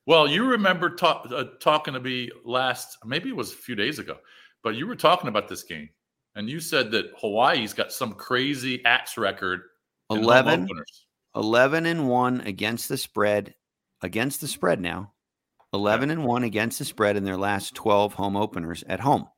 Well, 0.06 0.26
you 0.26 0.44
remember 0.44 0.90
talk, 0.90 1.28
uh, 1.30 1.44
talking 1.60 1.94
to 1.94 2.00
me 2.00 2.30
last, 2.44 2.98
maybe 3.04 3.28
it 3.28 3.36
was 3.36 3.52
a 3.52 3.56
few 3.56 3.76
days 3.76 3.98
ago, 3.98 4.16
but 4.64 4.74
you 4.74 4.86
were 4.86 4.96
talking 4.96 5.28
about 5.28 5.46
this 5.46 5.62
game, 5.62 5.88
and 6.36 6.48
you 6.48 6.60
said 6.60 6.90
that 6.92 7.12
Hawaii's 7.20 7.72
got 7.72 7.92
some 7.92 8.12
crazy 8.14 8.84
axe 8.84 9.16
record. 9.18 9.62
in 10.10 10.18
11 10.18 10.64
openers. 10.64 11.06
11 11.36 11.86
and 11.86 12.08
1 12.08 12.40
against 12.42 12.88
the 12.88 12.96
spread 12.96 13.54
against 14.02 14.40
the 14.40 14.48
spread 14.48 14.80
now 14.80 15.12
11 15.72 16.10
and 16.10 16.24
1 16.24 16.42
against 16.42 16.78
the 16.80 16.84
spread 16.84 17.16
in 17.16 17.22
their 17.22 17.36
last 17.36 17.74
12 17.76 18.14
home 18.14 18.36
openers 18.36 18.82
at 18.88 18.98
home 18.98 19.28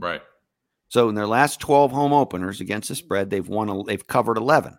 Right. 0.00 0.22
so 0.88 1.08
in 1.08 1.14
their 1.14 1.28
last 1.28 1.60
12 1.60 1.92
home 1.92 2.12
openers 2.12 2.60
against 2.60 2.88
the 2.88 2.96
spread 2.96 3.30
they've 3.30 3.46
won 3.46 3.84
they've 3.86 4.04
covered 4.06 4.36
11 4.38 4.76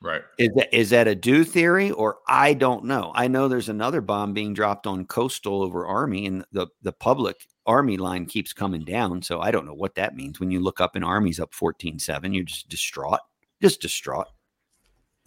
Right. 0.00 0.22
is 0.38 0.48
that, 0.56 0.74
is 0.74 0.90
that 0.90 1.06
a 1.08 1.14
do 1.14 1.44
theory 1.44 1.90
or 1.90 2.18
i 2.28 2.54
don't 2.54 2.84
know 2.86 3.12
i 3.14 3.28
know 3.28 3.46
there's 3.48 3.68
another 3.68 4.00
bomb 4.00 4.32
being 4.32 4.54
dropped 4.54 4.86
on 4.86 5.04
coastal 5.04 5.60
over 5.62 5.84
army 5.86 6.24
and 6.24 6.46
the 6.52 6.68
the 6.80 6.92
public 6.92 7.36
army 7.66 7.96
line 7.96 8.26
keeps 8.26 8.52
coming 8.52 8.84
down 8.84 9.22
so 9.22 9.40
i 9.40 9.50
don't 9.50 9.66
know 9.66 9.74
what 9.74 9.94
that 9.94 10.14
means 10.14 10.38
when 10.38 10.50
you 10.50 10.60
look 10.60 10.80
up 10.80 10.96
and 10.96 11.04
army's 11.04 11.40
up 11.40 11.52
14-7 11.52 12.34
you're 12.34 12.44
just 12.44 12.68
distraught 12.68 13.20
just 13.60 13.80
distraught 13.80 14.28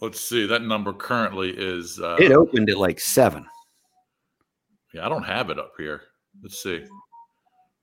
Let's 0.00 0.20
see. 0.20 0.46
That 0.46 0.62
number 0.62 0.92
currently 0.92 1.50
is. 1.50 1.98
Uh, 1.98 2.16
it 2.20 2.32
opened 2.32 2.70
at 2.70 2.78
like 2.78 3.00
7 3.00 3.44
Yeah, 4.94 5.04
I 5.04 5.08
don't 5.08 5.24
have 5.24 5.50
it 5.50 5.58
up 5.58 5.72
here. 5.76 6.02
Let's 6.42 6.62
see. 6.62 6.84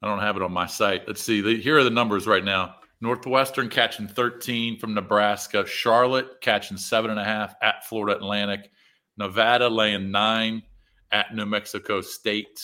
I 0.01 0.07
don't 0.07 0.19
have 0.19 0.35
it 0.35 0.41
on 0.41 0.51
my 0.51 0.65
site. 0.65 1.07
Let's 1.07 1.21
see. 1.21 1.41
The, 1.41 1.59
here 1.59 1.77
are 1.77 1.83
the 1.83 1.89
numbers 1.89 2.27
right 2.27 2.43
now. 2.43 2.75
Northwestern 3.01 3.69
catching 3.69 4.07
13 4.07 4.79
from 4.79 4.93
Nebraska. 4.93 5.65
Charlotte 5.65 6.39
catching 6.41 6.77
seven 6.77 7.11
and 7.11 7.19
a 7.19 7.23
half 7.23 7.55
at 7.61 7.85
Florida 7.85 8.15
Atlantic. 8.15 8.71
Nevada 9.17 9.67
laying 9.67 10.11
nine 10.11 10.63
at 11.11 11.35
New 11.35 11.45
Mexico 11.45 11.99
State. 11.99 12.61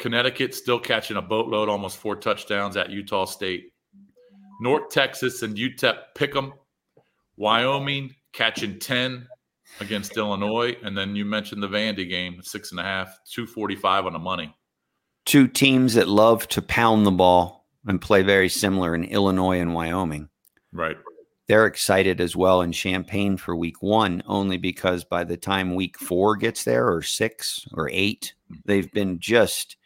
Connecticut 0.00 0.54
still 0.54 0.80
catching 0.80 1.16
a 1.16 1.22
boatload, 1.22 1.68
almost 1.68 1.98
four 1.98 2.16
touchdowns 2.16 2.76
at 2.76 2.90
Utah 2.90 3.26
State. 3.26 3.72
North 4.60 4.90
Texas 4.90 5.42
and 5.42 5.56
UTEP 5.56 5.96
pick 6.16 6.34
'em. 6.34 6.52
Wyoming 7.36 8.14
catching 8.32 8.78
10 8.78 9.28
against 9.80 10.16
Illinois. 10.16 10.76
And 10.82 10.98
then 10.98 11.14
you 11.14 11.24
mentioned 11.24 11.62
the 11.62 11.68
Vandy 11.68 12.08
game, 12.08 12.40
six 12.42 12.70
and 12.72 12.80
a 12.80 12.82
half, 12.82 13.16
245 13.32 14.06
on 14.06 14.12
the 14.12 14.18
money. 14.18 14.52
two 15.26 15.46
teams 15.46 15.94
that 15.94 16.08
love 16.08 16.48
to 16.48 16.62
pound 16.62 17.06
the 17.06 17.10
ball 17.10 17.66
and 17.86 18.00
play 18.00 18.22
very 18.22 18.48
similar 18.48 18.94
in 18.94 19.04
Illinois 19.04 19.60
and 19.60 19.74
Wyoming. 19.74 20.28
Right. 20.72 20.96
They're 21.46 21.66
excited 21.66 22.20
as 22.20 22.34
well 22.34 22.62
in 22.62 22.72
Champaign 22.72 23.36
for 23.36 23.54
week 23.54 23.82
one, 23.82 24.22
only 24.26 24.56
because 24.56 25.04
by 25.04 25.24
the 25.24 25.36
time 25.36 25.74
week 25.74 25.98
four 25.98 26.36
gets 26.36 26.64
there, 26.64 26.88
or 26.88 27.02
six 27.02 27.66
or 27.74 27.88
eight, 27.92 28.34
mm-hmm. 28.50 28.60
they've 28.64 28.90
been 28.92 29.18
just 29.20 29.76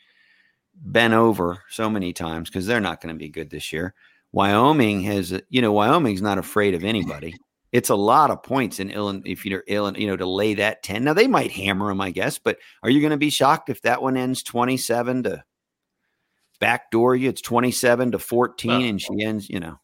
bent 0.76 1.14
over 1.14 1.62
so 1.70 1.88
many 1.90 2.12
times 2.12 2.48
because 2.50 2.66
they're 2.66 2.80
not 2.80 3.00
going 3.00 3.14
to 3.14 3.18
be 3.18 3.28
good 3.28 3.50
this 3.50 3.72
year. 3.72 3.94
Wyoming 4.32 5.00
has, 5.02 5.40
you 5.48 5.62
know, 5.62 5.72
Wyoming's 5.72 6.22
not 6.22 6.38
afraid 6.38 6.74
of 6.74 6.84
anybody. 6.84 7.34
It's 7.72 7.88
a 7.90 7.94
lot 7.94 8.30
of 8.30 8.42
points 8.42 8.78
in 8.80 8.90
Illinois 8.90 9.22
if 9.26 9.44
you're 9.46 9.64
Illinois, 9.66 9.98
you 10.00 10.06
know, 10.06 10.16
to 10.16 10.26
lay 10.26 10.54
that 10.54 10.82
10. 10.82 11.04
Now 11.04 11.12
they 11.12 11.26
might 11.26 11.50
hammer 11.50 11.88
them, 11.88 12.00
I 12.00 12.10
guess, 12.10 12.38
but 12.38 12.58
are 12.82 12.90
you 12.90 13.00
going 13.00 13.10
to 13.12 13.16
be 13.16 13.30
shocked 13.30 13.68
if 13.70 13.82
that 13.82 14.02
one 14.02 14.16
ends 14.16 14.42
27 14.42 15.24
to 15.24 15.44
backdoor 16.60 17.16
you? 17.16 17.28
It's 17.28 17.40
27 17.42 18.12
to 18.12 18.18
14 18.18 18.70
No. 18.70 18.86
and 18.86 19.00
she 19.00 19.22
ends, 19.22 19.48
you 19.48 19.60
know, 19.60 19.78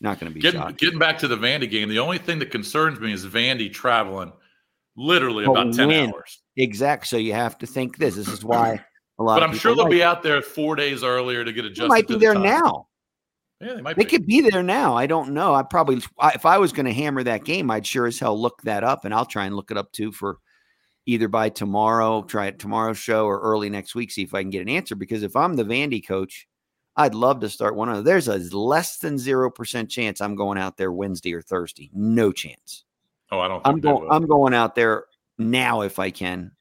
not 0.00 0.18
going 0.20 0.30
to 0.30 0.34
be 0.34 0.40
Getting, 0.40 0.60
shocked. 0.60 0.78
getting 0.78 0.98
back 0.98 1.18
to 1.18 1.28
the 1.28 1.36
Vandy 1.36 1.68
game, 1.70 1.88
the 1.88 1.98
only 1.98 2.18
thing 2.18 2.38
that 2.40 2.50
concerns 2.50 3.00
me 3.00 3.12
is 3.12 3.26
Vandy 3.26 3.72
traveling 3.72 4.32
literally 4.96 5.44
Oh, 5.44 5.52
about 5.52 5.74
10 5.74 5.88
win. 5.88 6.10
hours. 6.14 6.40
Exactly. 6.56 7.06
So 7.06 7.16
you 7.16 7.32
have 7.32 7.58
to 7.58 7.66
think 7.66 7.96
this. 7.98 8.14
This 8.16 8.28
is 8.28 8.44
why 8.44 8.84
a 9.18 9.22
lot. 9.22 9.40
But 9.40 9.48
I'm 9.48 9.56
sure 9.56 9.74
they'll 9.74 9.84
like 9.84 9.92
be 9.92 10.02
out 10.02 10.22
there 10.22 10.42
four 10.42 10.76
days 10.76 11.02
earlier 11.04 11.44
to 11.44 11.52
get 11.52 11.62
They 11.62 11.68
adjusted. 11.68 11.88
might 11.88 12.08
be 12.08 12.14
the 12.14 12.20
there 12.20 12.34
time. 12.34 12.42
now. 12.42 12.88
Yeah, 13.60 13.74
they 13.74 13.82
might 13.82 13.96
They 13.96 14.04
be. 14.04 14.10
could 14.10 14.26
be 14.26 14.40
there 14.40 14.62
now. 14.62 14.96
I 14.96 15.06
don't 15.06 15.32
know. 15.32 15.54
I 15.54 15.62
probably, 15.62 16.02
if 16.34 16.44
I 16.44 16.58
was 16.58 16.72
going 16.72 16.86
to 16.86 16.92
hammer 16.92 17.22
that 17.22 17.44
game, 17.44 17.70
I'd 17.70 17.86
sure 17.86 18.06
as 18.06 18.18
hell 18.18 18.38
look 18.40 18.60
that 18.62 18.82
up, 18.84 19.04
and 19.04 19.14
I'll 19.14 19.24
try 19.24 19.46
and 19.46 19.54
look 19.54 19.70
it 19.70 19.76
up 19.78 19.92
too 19.92 20.10
for 20.12 20.38
either 21.06 21.28
by 21.28 21.48
tomorrow, 21.50 22.22
try 22.22 22.46
it 22.46 22.58
tomorrow's 22.58 22.98
show, 22.98 23.26
or 23.26 23.40
early 23.40 23.70
next 23.70 23.94
week, 23.94 24.10
see 24.10 24.22
if 24.22 24.34
I 24.34 24.42
can 24.42 24.50
get 24.50 24.62
an 24.62 24.68
answer. 24.68 24.94
Because 24.96 25.22
if 25.22 25.36
I'm 25.36 25.54
the 25.54 25.64
Vandy 25.64 26.04
coach, 26.06 26.48
I'd 26.96 27.14
love 27.14 27.40
to 27.40 27.48
start 27.48 27.76
one 27.76 27.88
of. 27.88 27.96
Them. 27.96 28.04
There's 28.04 28.28
a 28.28 28.38
less 28.56 28.98
than 28.98 29.18
zero 29.18 29.50
percent 29.50 29.90
chance 29.90 30.20
I'm 30.20 30.34
going 30.34 30.58
out 30.58 30.76
there 30.76 30.92
Wednesday 30.92 31.32
or 31.32 31.42
Thursday. 31.42 31.90
No 31.92 32.32
chance. 32.32 32.84
Oh, 33.30 33.38
I 33.40 33.48
don't. 33.48 33.62
Think 33.64 33.74
I'm 33.74 33.80
going. 33.80 34.08
I'm 34.10 34.26
going 34.26 34.54
out 34.54 34.74
there 34.74 35.04
now 35.38 35.82
if 35.82 35.98
I 35.98 36.10
can. 36.10 36.52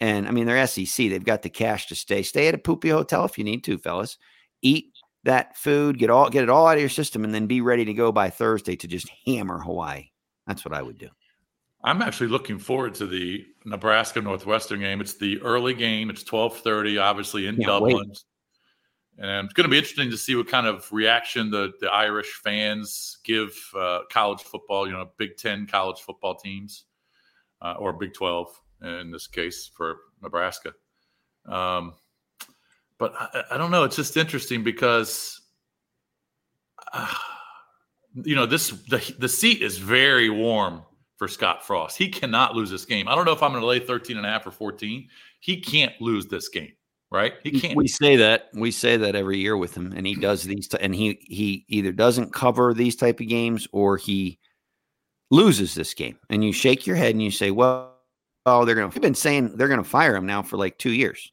And 0.00 0.26
I 0.26 0.30
mean, 0.30 0.46
they're 0.46 0.66
SEC. 0.66 0.96
They've 0.96 1.24
got 1.24 1.42
the 1.42 1.50
cash 1.50 1.86
to 1.88 1.94
stay. 1.94 2.22
Stay 2.22 2.48
at 2.48 2.54
a 2.54 2.58
poopy 2.58 2.88
hotel 2.88 3.24
if 3.26 3.36
you 3.36 3.44
need 3.44 3.64
to, 3.64 3.78
fellas. 3.78 4.16
Eat 4.62 4.92
that 5.24 5.56
food, 5.56 5.98
get 5.98 6.10
all 6.10 6.30
get 6.30 6.42
it 6.42 6.50
all 6.50 6.66
out 6.66 6.76
of 6.76 6.80
your 6.80 6.88
system, 6.88 7.24
and 7.24 7.34
then 7.34 7.46
be 7.46 7.60
ready 7.60 7.84
to 7.84 7.94
go 7.94 8.10
by 8.10 8.30
Thursday 8.30 8.76
to 8.76 8.88
just 8.88 9.10
hammer 9.26 9.58
Hawaii. 9.58 10.10
That's 10.46 10.64
what 10.64 10.74
I 10.74 10.82
would 10.82 10.98
do. 10.98 11.08
I'm 11.82 12.02
actually 12.02 12.28
looking 12.28 12.58
forward 12.58 12.94
to 12.94 13.06
the 13.06 13.44
Nebraska 13.64 14.20
Northwestern 14.20 14.80
game. 14.80 15.00
It's 15.00 15.16
the 15.16 15.40
early 15.42 15.74
game. 15.74 16.10
It's 16.10 16.24
12:30, 16.24 17.00
obviously 17.00 17.46
in 17.46 17.56
Can't 17.56 17.82
wait. 17.82 17.92
Dublin, 17.92 18.12
and 19.18 19.44
it's 19.44 19.54
going 19.54 19.64
to 19.64 19.70
be 19.70 19.76
interesting 19.76 20.10
to 20.10 20.16
see 20.16 20.34
what 20.34 20.48
kind 20.48 20.66
of 20.66 20.90
reaction 20.90 21.50
the 21.50 21.72
the 21.80 21.90
Irish 21.90 22.40
fans 22.42 23.18
give 23.24 23.54
uh, 23.78 24.00
college 24.10 24.42
football. 24.42 24.86
You 24.86 24.94
know, 24.94 25.10
Big 25.18 25.36
Ten 25.36 25.66
college 25.66 26.00
football 26.00 26.36
teams, 26.36 26.84
uh, 27.60 27.74
or 27.78 27.92
Big 27.92 28.14
Twelve 28.14 28.48
in 28.82 29.10
this 29.10 29.26
case 29.26 29.70
for 29.76 29.96
Nebraska. 30.22 30.72
Um, 31.46 31.94
but 32.98 33.14
I, 33.14 33.44
I 33.52 33.56
don't 33.58 33.70
know. 33.70 33.84
It's 33.84 33.96
just 33.96 34.16
interesting 34.16 34.62
because. 34.62 35.40
uh, 36.92 37.14
you 38.24 38.34
know 38.34 38.46
this 38.46 38.70
the 38.88 39.14
the 39.18 39.28
seat 39.28 39.62
is 39.62 39.78
very 39.78 40.30
warm 40.30 40.82
for 41.16 41.28
Scott 41.28 41.64
Frost. 41.66 41.96
He 41.96 42.08
cannot 42.08 42.54
lose 42.54 42.70
this 42.70 42.84
game. 42.84 43.08
I 43.08 43.14
don't 43.14 43.24
know 43.24 43.32
if 43.32 43.42
I'm 43.42 43.50
going 43.50 43.60
to 43.60 43.66
lay 43.66 43.78
13 43.78 44.16
and 44.16 44.26
a 44.26 44.28
half 44.28 44.46
or 44.46 44.50
14. 44.50 45.08
He 45.40 45.60
can't 45.60 45.92
lose 46.00 46.26
this 46.26 46.48
game, 46.48 46.72
right? 47.10 47.34
He 47.42 47.50
can't. 47.60 47.76
We 47.76 47.88
say 47.88 48.16
that 48.16 48.48
we 48.54 48.70
say 48.70 48.96
that 48.96 49.14
every 49.14 49.38
year 49.38 49.56
with 49.56 49.76
him, 49.76 49.92
and 49.94 50.06
he 50.06 50.14
does 50.14 50.42
these. 50.42 50.68
T- 50.68 50.78
and 50.80 50.94
he 50.94 51.18
he 51.22 51.64
either 51.68 51.92
doesn't 51.92 52.32
cover 52.32 52.74
these 52.74 52.96
type 52.96 53.20
of 53.20 53.28
games 53.28 53.68
or 53.72 53.96
he 53.96 54.38
loses 55.30 55.74
this 55.74 55.94
game. 55.94 56.18
And 56.28 56.42
you 56.42 56.52
shake 56.52 56.86
your 56.86 56.96
head 56.96 57.14
and 57.14 57.22
you 57.22 57.30
say, 57.30 57.50
"Well, 57.50 57.89
oh, 58.50 58.64
they're 58.64 58.74
going 58.74 58.90
to." 58.90 58.94
We've 58.94 59.02
been 59.02 59.14
saying 59.14 59.56
they're 59.56 59.68
going 59.68 59.82
to 59.82 59.88
fire 59.88 60.16
him 60.16 60.26
now 60.26 60.42
for 60.42 60.56
like 60.56 60.78
two 60.78 60.92
years. 60.92 61.32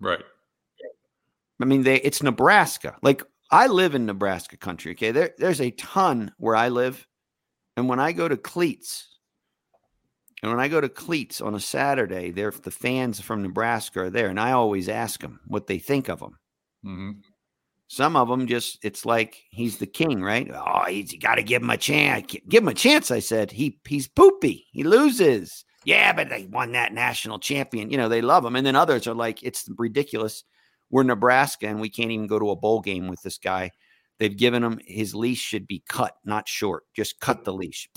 right. 0.00 0.22
I 1.60 1.64
mean, 1.64 1.82
they 1.82 1.96
it's 2.00 2.22
Nebraska. 2.22 2.96
Like 3.02 3.22
I 3.50 3.66
live 3.68 3.94
in 3.94 4.06
Nebraska 4.06 4.56
country. 4.56 4.92
Okay, 4.92 5.10
there 5.10 5.34
there's 5.38 5.60
a 5.60 5.70
ton 5.72 6.32
where 6.38 6.56
I 6.56 6.68
live, 6.68 7.06
and 7.76 7.88
when 7.88 8.00
I 8.00 8.12
go 8.12 8.28
to 8.28 8.36
cleats, 8.36 9.08
and 10.42 10.50
when 10.50 10.60
I 10.60 10.68
go 10.68 10.80
to 10.80 10.88
cleats 10.88 11.40
on 11.40 11.54
a 11.54 11.60
Saturday, 11.60 12.30
there 12.30 12.50
the 12.50 12.70
fans 12.70 13.20
from 13.20 13.42
Nebraska 13.42 14.02
are 14.02 14.10
there, 14.10 14.28
and 14.28 14.40
I 14.40 14.52
always 14.52 14.88
ask 14.88 15.20
them 15.20 15.40
what 15.46 15.66
they 15.66 15.78
think 15.78 16.08
of 16.08 16.20
him. 16.20 16.38
hmm 16.82 17.10
Some 17.88 18.16
of 18.16 18.28
them 18.28 18.46
just 18.46 18.78
it's 18.84 19.06
like 19.06 19.44
he's 19.50 19.78
the 19.78 19.86
king, 19.86 20.22
right? 20.22 20.50
Oh, 20.52 20.84
he's 20.88 21.14
got 21.18 21.36
to 21.36 21.42
give 21.42 21.62
him 21.62 21.70
a 21.70 21.76
chance. 21.76 22.26
Give 22.48 22.62
him 22.62 22.68
a 22.68 22.74
chance. 22.74 23.10
I 23.10 23.20
said 23.20 23.52
he 23.52 23.78
he's 23.86 24.08
poopy. 24.08 24.66
He 24.72 24.82
loses. 24.84 25.64
Yeah, 25.86 26.12
but 26.12 26.28
they 26.28 26.46
won 26.50 26.72
that 26.72 26.92
national 26.92 27.38
champion. 27.38 27.90
You 27.90 27.96
know 27.96 28.08
they 28.08 28.20
love 28.20 28.44
him, 28.44 28.56
and 28.56 28.66
then 28.66 28.74
others 28.74 29.06
are 29.06 29.14
like 29.14 29.44
it's 29.44 29.70
ridiculous. 29.78 30.42
We're 30.90 31.04
Nebraska, 31.04 31.68
and 31.68 31.80
we 31.80 31.88
can't 31.88 32.10
even 32.10 32.26
go 32.26 32.40
to 32.40 32.50
a 32.50 32.56
bowl 32.56 32.80
game 32.80 33.06
with 33.06 33.22
this 33.22 33.38
guy. 33.38 33.70
They've 34.18 34.36
given 34.36 34.64
him 34.64 34.80
his 34.84 35.14
leash 35.14 35.38
should 35.38 35.68
be 35.68 35.84
cut, 35.88 36.16
not 36.24 36.48
short. 36.48 36.82
Just 36.96 37.20
cut 37.20 37.44
the 37.44 37.52
leash. 37.52 37.88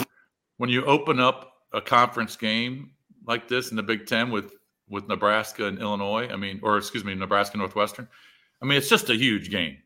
When 0.57 0.69
you 0.69 0.85
open 0.85 1.19
up 1.19 1.51
a 1.73 1.81
conference 1.81 2.35
game 2.35 2.91
like 3.25 3.47
this 3.47 3.71
in 3.71 3.75
the 3.75 3.83
Big 3.83 4.05
Ten 4.05 4.29
with 4.29 4.53
with 4.87 5.07
Nebraska 5.07 5.65
and 5.65 5.79
Illinois, 5.79 6.29
I 6.29 6.35
mean, 6.35 6.59
or 6.61 6.77
excuse 6.77 7.03
me, 7.03 7.15
Nebraska 7.15 7.57
Northwestern, 7.57 8.07
I 8.61 8.65
mean, 8.65 8.77
it's 8.77 8.89
just 8.89 9.09
a 9.09 9.15
huge 9.15 9.49
game. 9.49 9.77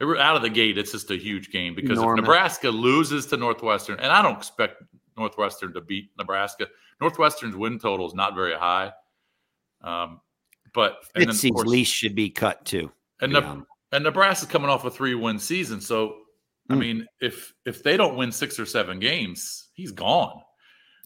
Out 0.00 0.36
of 0.36 0.42
the 0.42 0.50
gate, 0.50 0.78
it's 0.78 0.92
just 0.92 1.10
a 1.10 1.16
huge 1.16 1.50
game 1.50 1.74
because 1.74 1.98
Enormous. 1.98 2.20
if 2.20 2.22
Nebraska 2.22 2.70
loses 2.70 3.26
to 3.26 3.36
Northwestern, 3.36 3.98
and 3.98 4.12
I 4.12 4.22
don't 4.22 4.36
expect 4.36 4.84
Northwestern 5.16 5.72
to 5.74 5.80
beat 5.80 6.10
Nebraska. 6.18 6.66
Northwestern's 7.00 7.56
win 7.56 7.78
total 7.78 8.06
is 8.06 8.14
not 8.14 8.34
very 8.34 8.54
high. 8.54 8.92
Um, 9.82 10.20
but 10.74 10.98
and 11.14 11.26
then, 11.26 11.34
Fitzy's 11.34 11.50
course, 11.52 11.68
leash 11.68 11.88
should 11.90 12.14
be 12.14 12.30
cut 12.30 12.64
too. 12.64 12.90
and, 13.20 13.32
to 13.32 13.40
Ne- 13.40 13.62
and 13.92 14.04
Nebraska's 14.04 14.48
coming 14.48 14.70
off 14.70 14.84
a 14.84 14.90
three 14.90 15.14
win 15.14 15.38
season. 15.38 15.80
So, 15.80 16.16
I 16.68 16.74
Mm. 16.74 16.78
mean, 16.78 17.06
if 17.20 17.54
if 17.64 17.82
they 17.82 17.96
don't 17.96 18.16
win 18.16 18.30
six 18.30 18.58
or 18.60 18.66
seven 18.66 19.00
games, 19.00 19.68
he's 19.74 19.90
gone. 19.92 20.40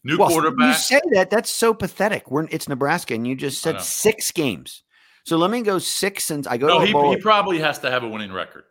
New 0.07 0.19
Well, 0.19 0.31
You 0.59 0.75
say 0.75 1.01
that 1.13 1.31
that's 1.31 1.49
so 1.49 1.73
pathetic. 1.73 2.31
We're 2.31 2.47
it's 2.51 2.69
Nebraska, 2.69 3.15
and 3.15 3.27
you 3.27 3.35
just 3.35 3.63
said 3.63 3.81
six 3.81 4.31
games. 4.33 4.83
So 5.25 5.39
let 5.39 5.51
me 5.51 5.63
go 5.63 5.79
six 5.79 6.31
and 6.31 6.47
I 6.47 6.59
go 6.59 6.67
no, 6.67 6.81
he, 6.81 6.93
he 6.93 7.17
probably 7.23 7.59
has 7.61 7.79
to 7.79 7.91
have 7.91 8.03
a 8.03 8.09
winning 8.09 8.31
record. 8.31 8.65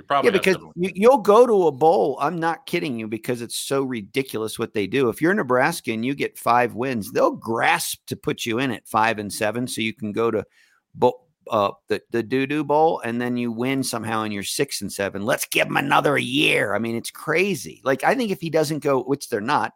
He 0.00 0.06
probably 0.06 0.30
yeah, 0.30 0.32
because 0.38 0.54
have 0.54 0.62
a 0.62 0.66
winning- 0.74 0.94
you, 0.96 1.02
you'll 1.10 1.18
go 1.18 1.46
to 1.46 1.66
a 1.66 1.72
bowl. 1.72 2.16
I'm 2.20 2.38
not 2.38 2.64
kidding 2.64 2.98
you 2.98 3.06
because 3.06 3.42
it's 3.42 3.58
so 3.58 3.82
ridiculous 3.82 4.58
what 4.58 4.72
they 4.72 4.86
do. 4.86 5.10
If 5.10 5.20
you're 5.20 5.34
Nebraska 5.34 5.92
and 5.92 6.04
you 6.04 6.14
get 6.14 6.38
five 6.38 6.74
wins, 6.74 7.12
they'll 7.12 7.32
grasp 7.32 8.00
to 8.06 8.16
put 8.16 8.46
you 8.46 8.58
in 8.58 8.70
at 8.70 8.88
five 8.88 9.18
and 9.18 9.30
seven, 9.32 9.66
so 9.66 9.82
you 9.82 9.92
can 9.92 10.12
go 10.12 10.30
to 10.30 10.44
bowl, 10.94 11.28
uh, 11.50 11.72
the 11.88 12.00
the 12.10 12.22
doo 12.22 12.46
doo 12.46 12.64
bowl, 12.64 13.00
and 13.04 13.20
then 13.20 13.36
you 13.36 13.52
win 13.52 13.82
somehow, 13.82 14.22
and 14.22 14.32
you're 14.32 14.42
six 14.42 14.80
and 14.80 14.90
seven. 14.90 15.22
Let's 15.26 15.44
give 15.46 15.66
him 15.66 15.76
another 15.76 16.16
year. 16.16 16.74
I 16.74 16.78
mean, 16.78 16.96
it's 16.96 17.10
crazy. 17.10 17.82
Like 17.84 18.02
I 18.02 18.14
think 18.14 18.30
if 18.30 18.40
he 18.40 18.48
doesn't 18.48 18.78
go, 18.78 19.02
which 19.02 19.28
they're 19.28 19.40
not, 19.42 19.74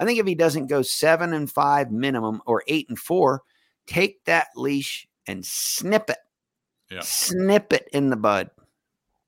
I 0.00 0.04
think 0.04 0.18
if 0.18 0.26
he 0.26 0.34
doesn't 0.34 0.66
go 0.66 0.82
seven 0.82 1.32
and 1.32 1.48
five 1.50 1.92
minimum 1.92 2.42
or 2.46 2.64
eight 2.66 2.88
and 2.88 2.98
four, 2.98 3.42
take 3.86 4.24
that 4.24 4.48
leash 4.56 5.06
and 5.26 5.44
snip 5.46 6.10
it, 6.10 6.18
Yeah. 6.90 7.00
snip 7.02 7.72
it 7.72 7.88
in 7.92 8.10
the 8.10 8.16
bud. 8.16 8.50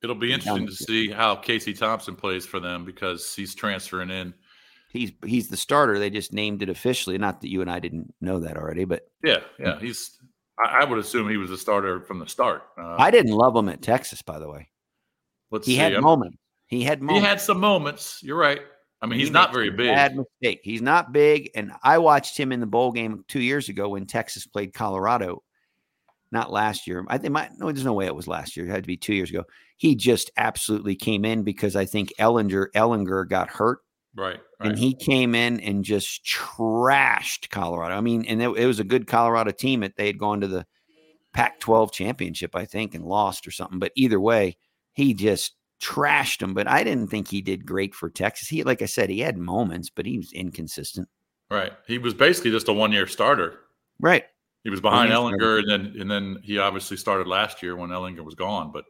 It'll 0.02 0.16
be 0.16 0.32
interesting 0.32 0.66
to 0.66 0.74
see 0.74 1.10
how 1.10 1.36
Casey 1.36 1.72
Thompson 1.72 2.16
plays 2.16 2.44
for 2.44 2.58
them 2.58 2.84
because 2.84 3.34
he's 3.34 3.54
transferring 3.54 4.10
in. 4.10 4.34
He's 4.90 5.12
he's 5.24 5.48
the 5.48 5.56
starter. 5.56 5.98
They 5.98 6.10
just 6.10 6.32
named 6.32 6.62
it 6.62 6.68
officially. 6.68 7.16
Not 7.18 7.40
that 7.40 7.48
you 7.48 7.60
and 7.62 7.70
I 7.70 7.78
didn't 7.78 8.12
know 8.20 8.40
that 8.40 8.56
already, 8.56 8.84
but 8.84 9.08
Yeah, 9.22 9.38
yeah, 9.58 9.78
he's. 9.78 10.18
I, 10.58 10.80
I 10.80 10.84
would 10.84 10.98
assume 10.98 11.30
he 11.30 11.36
was 11.36 11.50
a 11.50 11.56
starter 11.56 12.00
from 12.00 12.18
the 12.18 12.26
start. 12.26 12.64
Uh, 12.76 12.96
I 12.98 13.10
didn't 13.10 13.32
love 13.32 13.56
him 13.56 13.68
at 13.68 13.80
Texas. 13.80 14.22
By 14.22 14.38
the 14.38 14.50
way, 14.50 14.68
let's 15.50 15.66
he 15.66 15.74
see. 15.74 15.78
had 15.78 16.00
moments. 16.00 16.36
He 16.66 16.82
had 16.82 17.00
He 17.02 17.20
had 17.20 17.40
some 17.40 17.60
moments. 17.60 18.20
You're 18.22 18.36
right. 18.36 18.60
I 19.00 19.06
mean, 19.06 19.18
He 19.18 19.24
he's 19.24 19.32
not 19.32 19.52
very 19.52 19.70
big. 19.70 19.94
Bad 19.94 20.16
mistake. 20.16 20.60
He's 20.62 20.82
not 20.82 21.12
big, 21.12 21.50
and 21.54 21.72
I 21.82 21.98
watched 21.98 22.38
him 22.38 22.52
in 22.52 22.60
the 22.60 22.66
bowl 22.66 22.92
game 22.92 23.24
two 23.28 23.40
years 23.40 23.68
ago 23.68 23.88
when 23.90 24.06
Texas 24.06 24.46
played 24.46 24.74
Colorado. 24.74 25.42
Not 26.32 26.50
last 26.50 26.86
year. 26.86 27.04
I 27.08 27.18
think 27.18 27.32
my 27.32 27.48
no. 27.58 27.66
There's 27.70 27.84
no 27.84 27.92
way 27.92 28.06
it 28.06 28.14
was 28.16 28.26
last 28.26 28.56
year. 28.56 28.66
It 28.66 28.70
had 28.70 28.82
to 28.82 28.86
be 28.88 28.96
two 28.96 29.14
years 29.14 29.30
ago. 29.30 29.44
He 29.76 29.94
just 29.94 30.30
absolutely 30.36 30.96
came 30.96 31.24
in 31.24 31.42
because 31.44 31.76
I 31.76 31.84
think 31.84 32.12
Ehlinger 32.18 32.66
Ehlinger 32.74 33.28
got 33.28 33.50
hurt 33.50 33.80
Right. 34.16 34.40
and 34.60 34.78
he 34.78 34.94
came 34.94 35.34
in 35.34 35.60
and 35.60 35.84
just 35.84 36.24
trashed 36.24 37.50
Colorado. 37.50 37.94
I 37.94 38.00
mean, 38.00 38.24
and 38.26 38.40
it, 38.42 38.48
it 38.56 38.66
was 38.66 38.80
a 38.80 38.84
good 38.84 39.06
Colorado 39.06 39.50
team. 39.50 39.80
That 39.80 39.96
they 39.96 40.06
had 40.06 40.18
gone 40.18 40.40
to 40.40 40.46
the 40.48 40.66
Pac-12 41.34 41.92
championship, 41.92 42.54
I 42.56 42.64
think, 42.64 42.94
and 42.94 43.04
lost 43.04 43.46
or 43.46 43.50
something. 43.50 43.78
But 43.78 43.92
either 43.94 44.20
way, 44.20 44.56
he 44.92 45.14
just 45.14 45.54
trashed 45.82 46.38
them. 46.40 46.54
But 46.54 46.68
I 46.68 46.84
didn't 46.84 47.08
think 47.08 47.28
he 47.28 47.40
did 47.42 47.66
great 47.66 47.94
for 47.94 48.08
Texas. 48.10 48.48
He, 48.48 48.62
like 48.64 48.82
I 48.82 48.86
said, 48.86 49.10
he 49.10 49.20
had 49.20 49.36
moments, 49.38 49.90
but 49.90 50.06
he 50.06 50.16
was 50.18 50.32
inconsistent. 50.32 51.08
right. 51.50 51.72
He 51.86 51.98
was 51.98 52.14
basically 52.14 52.50
just 52.52 52.68
a 52.68 52.72
one 52.72 52.92
year 52.92 53.06
starter. 53.06 53.58
Right. 54.00 54.24
He 54.64 54.70
was 54.70 54.80
behind 54.80 55.10
Ehlinger, 55.12 55.58
and 55.58 55.68
then 55.68 56.00
and 56.00 56.10
then 56.10 56.38
he 56.42 56.58
obviously 56.58 56.96
started 56.96 57.26
last 57.26 57.62
year 57.62 57.74
when 57.76 57.90
Ehlinger 57.90 58.24
was 58.24 58.34
gone. 58.34 58.70
But 58.72 58.84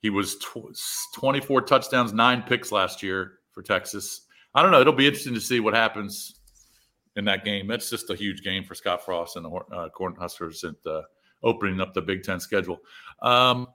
he 0.00 0.10
was 0.10 0.36
tw- 0.36 0.74
24 1.14 1.62
touchdowns, 1.62 2.12
nine 2.12 2.42
picks 2.42 2.72
last 2.72 3.02
year 3.02 3.38
for 3.52 3.62
Texas. 3.62 4.22
I 4.54 4.62
don't 4.62 4.70
know. 4.70 4.80
It'll 4.80 4.92
be 4.92 5.06
interesting 5.06 5.34
to 5.34 5.40
see 5.40 5.60
what 5.60 5.74
happens 5.74 6.40
in 7.16 7.24
that 7.26 7.44
game. 7.44 7.66
That's 7.66 7.90
just 7.90 8.08
a 8.10 8.14
huge 8.14 8.42
game 8.42 8.64
for 8.64 8.74
Scott 8.74 9.04
Frost 9.04 9.36
and 9.36 9.44
the 9.44 9.50
uh, 9.50 9.88
Cornhuskers 9.98 10.64
at 10.64 10.74
uh, 10.90 11.02
opening 11.42 11.80
up 11.80 11.92
the 11.94 12.02
Big 12.02 12.22
Ten 12.22 12.40
schedule. 12.40 12.78
Um, 13.22 13.68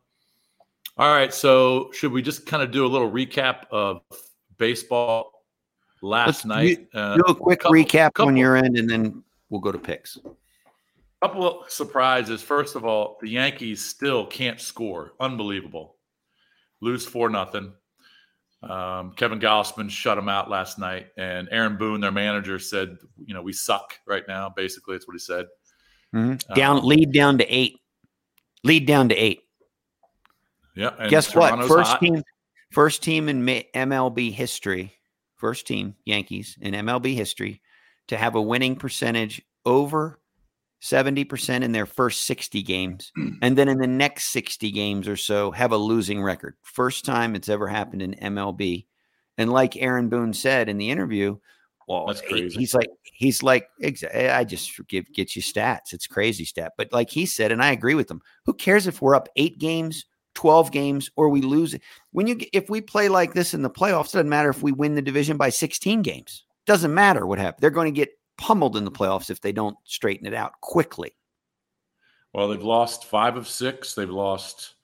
all 0.98 1.14
right, 1.14 1.34
so 1.34 1.92
should 1.94 2.12
we 2.12 2.22
just 2.22 2.46
kind 2.46 2.62
of 2.64 2.72
do 2.72 2.86
a 2.86 2.88
little 2.88 3.10
recap 3.10 3.66
of 3.72 4.02
baseball 4.58 5.32
last 6.02 6.28
Let's 6.28 6.46
night? 6.46 6.88
Uh, 6.94 7.16
Do 7.18 7.24
a 7.28 7.36
quick 7.36 7.60
couple- 7.60 7.76
recap 7.76 8.14
couple- 8.14 8.28
on 8.30 8.36
your 8.38 8.56
end, 8.58 8.78
and 8.78 8.90
then 8.90 9.24
we'll 9.50 9.62
go 9.62 9.72
to 9.72 9.78
picks. 9.80 10.18
Couple 11.22 11.62
of 11.62 11.72
surprises. 11.72 12.42
First 12.42 12.76
of 12.76 12.86
all, 12.86 13.18
the 13.22 13.30
Yankees 13.30 13.84
still 13.84 14.26
can't 14.26 14.60
score. 14.60 15.14
Unbelievable. 15.20 15.96
Lose 16.82 17.06
four 17.06 17.30
nothing. 17.30 17.74
Um, 18.62 19.14
Kevin 19.16 19.40
Gausman 19.40 19.90
shut 19.90 20.18
them 20.18 20.28
out 20.28 20.50
last 20.50 20.80
night, 20.80 21.08
and 21.18 21.48
Aaron 21.52 21.78
Boone, 21.78 22.02
their 22.02 22.12
manager, 22.12 22.60
said, 22.60 22.98
"You 23.26 23.34
know, 23.34 23.42
we 23.42 23.54
suck 23.54 23.98
right 24.06 24.24
now." 24.28 24.50
Basically, 24.50 24.96
that's 24.96 25.08
what 25.08 25.14
he 25.14 25.20
said. 25.20 25.46
Mm-hmm. 26.14 26.54
Down, 26.56 26.78
um, 26.80 26.86
lead 26.86 27.14
down 27.14 27.38
to 27.38 27.46
eight. 27.46 27.80
Lead 28.64 28.86
down 28.86 29.10
to 29.10 29.16
eight. 29.16 29.42
Yeah. 30.76 31.08
Guess 31.08 31.32
Toronto's 31.32 31.70
what? 31.70 31.78
First 31.78 31.92
hot. 31.92 32.00
team, 32.02 32.24
first 32.72 33.04
team 33.04 33.30
in 33.30 33.46
MLB 33.46 34.32
history, 34.32 34.94
first 35.36 35.66
team 35.66 35.96
Yankees 36.06 36.58
in 36.62 36.74
MLB 36.74 37.16
history 37.16 37.62
to 38.08 38.18
have 38.18 38.36
a 38.36 38.42
winning 38.42 38.76
percentage 38.76 39.42
over 39.66 40.20
70% 40.82 41.64
in 41.64 41.72
their 41.72 41.86
first 41.86 42.26
60 42.26 42.64
games. 42.64 43.12
And 43.42 43.58
then 43.58 43.70
in 43.70 43.78
the 43.78 43.88
next 43.88 44.28
60 44.28 44.72
games 44.72 45.08
or 45.08 45.16
so, 45.16 45.52
have 45.52 45.72
a 45.72 45.78
losing 45.78 46.22
record. 46.22 46.56
First 46.62 47.06
time 47.06 47.36
it's 47.36 47.50
ever 47.50 47.68
happened 47.68 48.02
in 48.02 48.16
MLB. 48.16 48.86
And 49.38 49.52
like 49.52 49.78
Aaron 49.78 50.10
Boone 50.10 50.34
said 50.34 50.68
in 50.68 50.78
the 50.78 50.90
interview, 50.90 51.38
well, 51.88 52.14
he's 52.30 52.76
like, 52.76 52.90
he's 53.04 53.42
like, 53.42 53.68
I 53.84 54.44
just 54.44 54.80
give 54.90 55.12
get 55.12 55.36
you 55.36 55.42
stats. 55.42 55.92
It's 55.92 56.06
crazy 56.06 56.46
stat. 56.46 56.74
But 56.78 56.94
like 56.94 57.10
he 57.10 57.26
said, 57.26 57.52
and 57.52 57.64
I 57.64 57.72
agree 57.72 57.96
with 57.96 58.12
him, 58.12 58.22
who 58.46 58.54
cares 58.54 58.86
if 58.86 59.02
we're 59.02 59.16
up 59.16 59.28
eight 59.38 59.58
games, 59.58 60.06
12 60.36 60.72
games, 60.72 61.10
or 61.16 61.30
we 61.30 61.42
lose 61.42 61.74
it? 61.74 61.82
When 62.12 62.28
you 62.28 62.40
if 62.54 62.70
we 62.70 62.82
play 62.82 63.10
like 63.10 63.34
this 63.34 63.56
in 63.56 63.64
the 63.64 63.72
playoffs, 63.72 64.10
it 64.10 64.14
doesn't 64.14 64.30
matter 64.30 64.50
if 64.50 64.62
we 64.62 64.72
win 64.72 64.94
the 64.94 65.02
division 65.02 65.36
by 65.36 65.50
16 65.50 66.04
games. 66.04 66.46
Doesn't 66.68 66.94
matter 66.94 67.26
what 67.26 67.40
happens. 67.40 67.62
They're 67.62 67.72
going 67.72 67.92
to 67.92 68.00
get 68.00 68.12
pummeled 68.40 68.78
in 68.78 68.86
the 68.86 68.92
playoffs 68.92 69.30
if 69.30 69.42
they 69.42 69.52
don't 69.52 69.78
straighten 69.84 70.26
it 70.26 70.34
out 70.34 70.54
quickly. 70.62 71.16
Well, 72.34 72.48
they've 72.48 72.64
lost 72.64 73.06
five 73.06 73.38
of 73.38 73.48
six. 73.48 73.94
They've 73.94 74.10
lost 74.10 74.76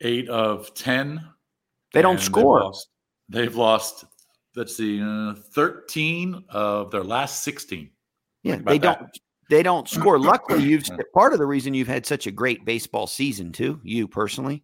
eight 0.00 0.28
of 0.28 0.72
ten. 0.74 1.22
They 1.92 2.02
don't 2.02 2.20
score. 2.20 2.60
They've 2.60 2.64
lost, 2.64 2.88
they've 3.28 3.56
lost 3.56 4.04
let's 4.56 4.76
see, 4.76 5.02
uh, 5.02 5.34
thirteen 5.52 6.44
of 6.48 6.90
their 6.90 7.04
last 7.04 7.42
sixteen. 7.42 7.90
Yeah, 8.42 8.56
they 8.64 8.78
don't. 8.78 9.00
They 9.50 9.62
don't 9.62 9.88
score. 9.88 10.18
Luckily, 10.20 10.62
you've 10.62 10.88
part 11.14 11.32
of 11.32 11.38
the 11.38 11.46
reason 11.46 11.74
you've 11.74 11.88
had 11.88 12.06
such 12.06 12.26
a 12.26 12.30
great 12.30 12.64
baseball 12.64 13.06
season 13.06 13.52
too. 13.52 13.80
You 13.82 14.06
personally 14.08 14.62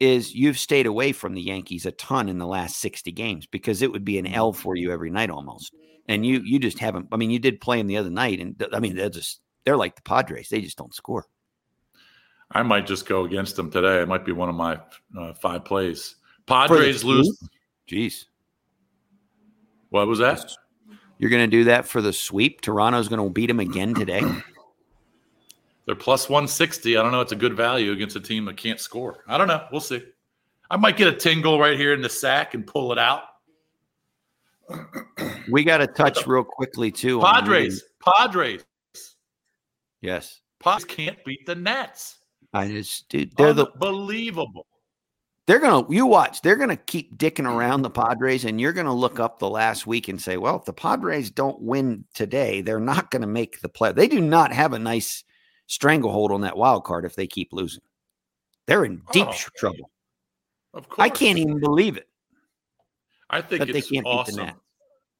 is 0.00 0.34
you've 0.34 0.58
stayed 0.58 0.86
away 0.86 1.12
from 1.12 1.34
the 1.34 1.42
Yankees 1.42 1.86
a 1.86 1.92
ton 1.92 2.28
in 2.28 2.38
the 2.38 2.46
last 2.46 2.78
sixty 2.78 3.12
games 3.12 3.46
because 3.46 3.82
it 3.82 3.92
would 3.92 4.04
be 4.04 4.18
an 4.18 4.26
L 4.26 4.52
for 4.52 4.76
you 4.76 4.92
every 4.92 5.10
night 5.10 5.30
almost 5.30 5.74
and 6.08 6.26
you 6.26 6.40
you 6.40 6.58
just 6.58 6.78
haven't. 6.78 7.08
I 7.12 7.16
mean, 7.16 7.30
you 7.30 7.38
did 7.38 7.60
play 7.60 7.78
them 7.78 7.86
the 7.86 7.96
other 7.96 8.10
night, 8.10 8.40
and 8.40 8.62
I 8.72 8.80
mean 8.80 8.96
they're 8.96 9.10
just 9.10 9.40
they're 9.64 9.76
like 9.76 9.96
the 9.96 10.02
Padres. 10.02 10.48
They 10.48 10.60
just 10.60 10.78
don't 10.78 10.94
score. 10.94 11.26
I 12.50 12.62
might 12.62 12.86
just 12.86 13.06
go 13.06 13.24
against 13.24 13.56
them 13.56 13.70
today. 13.70 14.02
It 14.02 14.08
might 14.08 14.24
be 14.24 14.32
one 14.32 14.48
of 14.48 14.54
my 14.54 14.78
uh, 15.18 15.32
five 15.34 15.64
plays. 15.64 16.16
Padres 16.46 17.02
lose. 17.02 17.42
Jeez. 17.88 18.26
What 19.88 20.06
was 20.06 20.18
that? 20.18 20.52
You're 21.18 21.30
going 21.30 21.48
to 21.48 21.56
do 21.56 21.64
that 21.64 21.86
for 21.86 22.02
the 22.02 22.12
sweep. 22.12 22.60
Toronto's 22.60 23.08
going 23.08 23.22
to 23.22 23.30
beat 23.30 23.46
them 23.46 23.60
again 23.60 23.94
today. 23.94 24.22
They're 25.86 25.94
plus 25.94 26.28
160. 26.28 26.96
I 26.96 27.02
don't 27.02 27.12
know. 27.12 27.20
It's 27.20 27.32
a 27.32 27.36
good 27.36 27.56
value 27.56 27.92
against 27.92 28.16
a 28.16 28.20
team 28.20 28.44
that 28.46 28.56
can't 28.56 28.80
score. 28.80 29.22
I 29.26 29.38
don't 29.38 29.48
know. 29.48 29.66
We'll 29.70 29.80
see. 29.80 30.02
I 30.70 30.76
might 30.76 30.96
get 30.96 31.08
a 31.08 31.16
tingle 31.16 31.58
right 31.58 31.78
here 31.78 31.92
in 31.92 32.02
the 32.02 32.08
sack 32.08 32.54
and 32.54 32.66
pull 32.66 32.92
it 32.92 32.98
out 32.98 33.22
we 35.50 35.64
got 35.64 35.78
to 35.78 35.86
touch 35.86 36.26
real 36.26 36.44
quickly 36.44 36.90
too. 36.90 37.20
Padres, 37.20 37.82
Padres. 38.00 38.64
Yes, 40.00 40.40
Padres 40.60 40.84
can't 40.84 41.24
beat 41.24 41.46
the 41.46 41.54
Nets. 41.54 42.18
I 42.52 42.68
just, 42.68 43.08
dude, 43.08 43.36
they're 43.36 43.52
the 43.52 43.70
believable. 43.76 44.66
They're 45.46 45.58
gonna 45.58 45.90
you 45.90 46.06
watch. 46.06 46.40
They're 46.40 46.56
gonna 46.56 46.76
keep 46.76 47.18
dicking 47.18 47.50
around 47.52 47.82
the 47.82 47.90
Padres, 47.90 48.44
and 48.44 48.60
you're 48.60 48.72
gonna 48.72 48.94
look 48.94 49.18
up 49.18 49.38
the 49.38 49.50
last 49.50 49.86
week 49.86 50.08
and 50.08 50.20
say, 50.20 50.36
"Well, 50.36 50.56
if 50.56 50.64
the 50.64 50.72
Padres 50.72 51.30
don't 51.30 51.60
win 51.60 52.04
today, 52.14 52.60
they're 52.60 52.78
not 52.78 53.10
gonna 53.10 53.26
make 53.26 53.60
the 53.60 53.68
play." 53.68 53.92
They 53.92 54.06
do 54.06 54.20
not 54.20 54.52
have 54.52 54.72
a 54.72 54.78
nice 54.78 55.24
stranglehold 55.66 56.30
on 56.30 56.42
that 56.42 56.56
wild 56.56 56.84
card 56.84 57.04
if 57.04 57.16
they 57.16 57.26
keep 57.26 57.52
losing. 57.52 57.82
They're 58.66 58.84
in 58.84 59.02
deep 59.12 59.26
oh, 59.28 59.48
trouble. 59.56 59.90
Of 60.74 60.88
course, 60.88 61.04
I 61.04 61.08
can't 61.08 61.38
even 61.38 61.58
believe 61.58 61.96
it. 61.96 62.08
I 63.32 63.40
think 63.40 63.68
it's 63.68 63.90
awesome. 64.04 64.52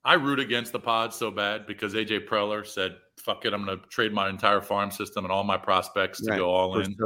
I 0.05 0.15
root 0.15 0.41
against 0.41 0.73
the 0.73 0.81
pods 0.81 1.17
so 1.17 1.31
bad 1.31 1.67
because 1.67 1.95
AJ 1.95 2.27
Preller 2.29 2.67
said, 2.67 2.97
"Fuck 3.17 3.45
it, 3.45 3.55
I'm 3.55 3.65
going 3.65 3.79
to 3.79 3.87
trade 3.87 4.13
my 4.13 4.29
entire 4.29 4.61
farm 4.61 4.91
system 4.91 5.25
and 5.25 5.33
all 5.33 5.45
my 5.45 5.57
prospects 5.57 6.21
to 6.23 6.31
right. 6.31 6.39
go 6.39 6.51
all 6.51 6.79
in." 6.79 6.97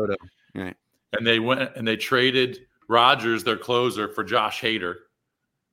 Right. 0.55 0.77
And 1.12 1.27
they 1.27 1.38
went 1.38 1.77
and 1.77 1.87
they 1.87 1.97
traded 1.97 2.61
Rogers, 2.88 3.45
their 3.45 3.57
closer, 3.57 4.09
for 4.09 4.25
Josh 4.25 4.61
Hader. 4.61 4.95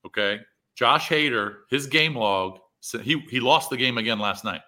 Okay, 0.06 0.42
Josh 0.76 1.10
Hader, 1.10 1.60
his 1.70 1.88
game 1.88 2.16
log, 2.16 2.60
he 3.02 3.20
he 3.30 3.40
lost 3.40 3.70
the 3.70 3.78
game 3.78 3.98
again 3.98 4.20
last 4.20 4.44
night. 4.44 4.62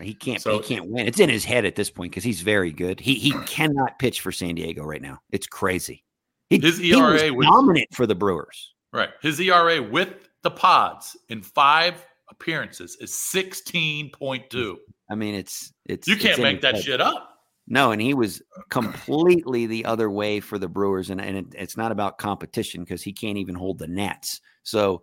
He 0.00 0.14
can't. 0.14 0.40
So, 0.40 0.58
he 0.58 0.64
can't 0.64 0.90
win. 0.90 1.06
It's 1.06 1.20
in 1.20 1.28
his 1.28 1.44
head 1.44 1.64
at 1.64 1.76
this 1.76 1.90
point 1.90 2.12
because 2.12 2.24
he's 2.24 2.40
very 2.40 2.72
good. 2.72 3.00
He 3.00 3.14
he 3.14 3.32
cannot 3.46 3.98
pitch 3.98 4.20
for 4.20 4.32
San 4.32 4.54
Diego 4.54 4.84
right 4.84 5.02
now. 5.02 5.18
It's 5.30 5.46
crazy. 5.46 6.04
He, 6.50 6.58
his 6.58 6.78
ERA 6.80 7.22
he 7.24 7.30
was 7.30 7.46
dominant 7.46 7.88
for 7.92 8.06
the 8.06 8.14
Brewers. 8.14 8.74
Right. 8.92 9.10
His 9.22 9.40
ERA 9.40 9.82
with 9.82 10.28
the 10.42 10.50
pods 10.50 11.16
in 11.28 11.42
five 11.42 12.04
appearances 12.30 12.96
is 13.00 13.10
16.2. 13.12 14.76
I 15.10 15.14
mean, 15.14 15.34
it's 15.34 15.72
it's 15.86 16.08
you 16.08 16.16
can't 16.16 16.32
it's 16.32 16.40
make 16.40 16.60
that 16.62 16.78
shit 16.78 17.00
up. 17.00 17.28
No, 17.68 17.92
and 17.92 18.02
he 18.02 18.12
was 18.12 18.42
completely 18.70 19.66
the 19.66 19.84
other 19.84 20.10
way 20.10 20.40
for 20.40 20.58
the 20.58 20.68
Brewers, 20.68 21.10
and, 21.10 21.20
and 21.20 21.36
it, 21.36 21.46
it's 21.54 21.76
not 21.76 21.92
about 21.92 22.18
competition 22.18 22.82
because 22.82 23.02
he 23.02 23.12
can't 23.12 23.38
even 23.38 23.54
hold 23.54 23.78
the 23.78 23.86
nets. 23.86 24.40
So 24.64 25.02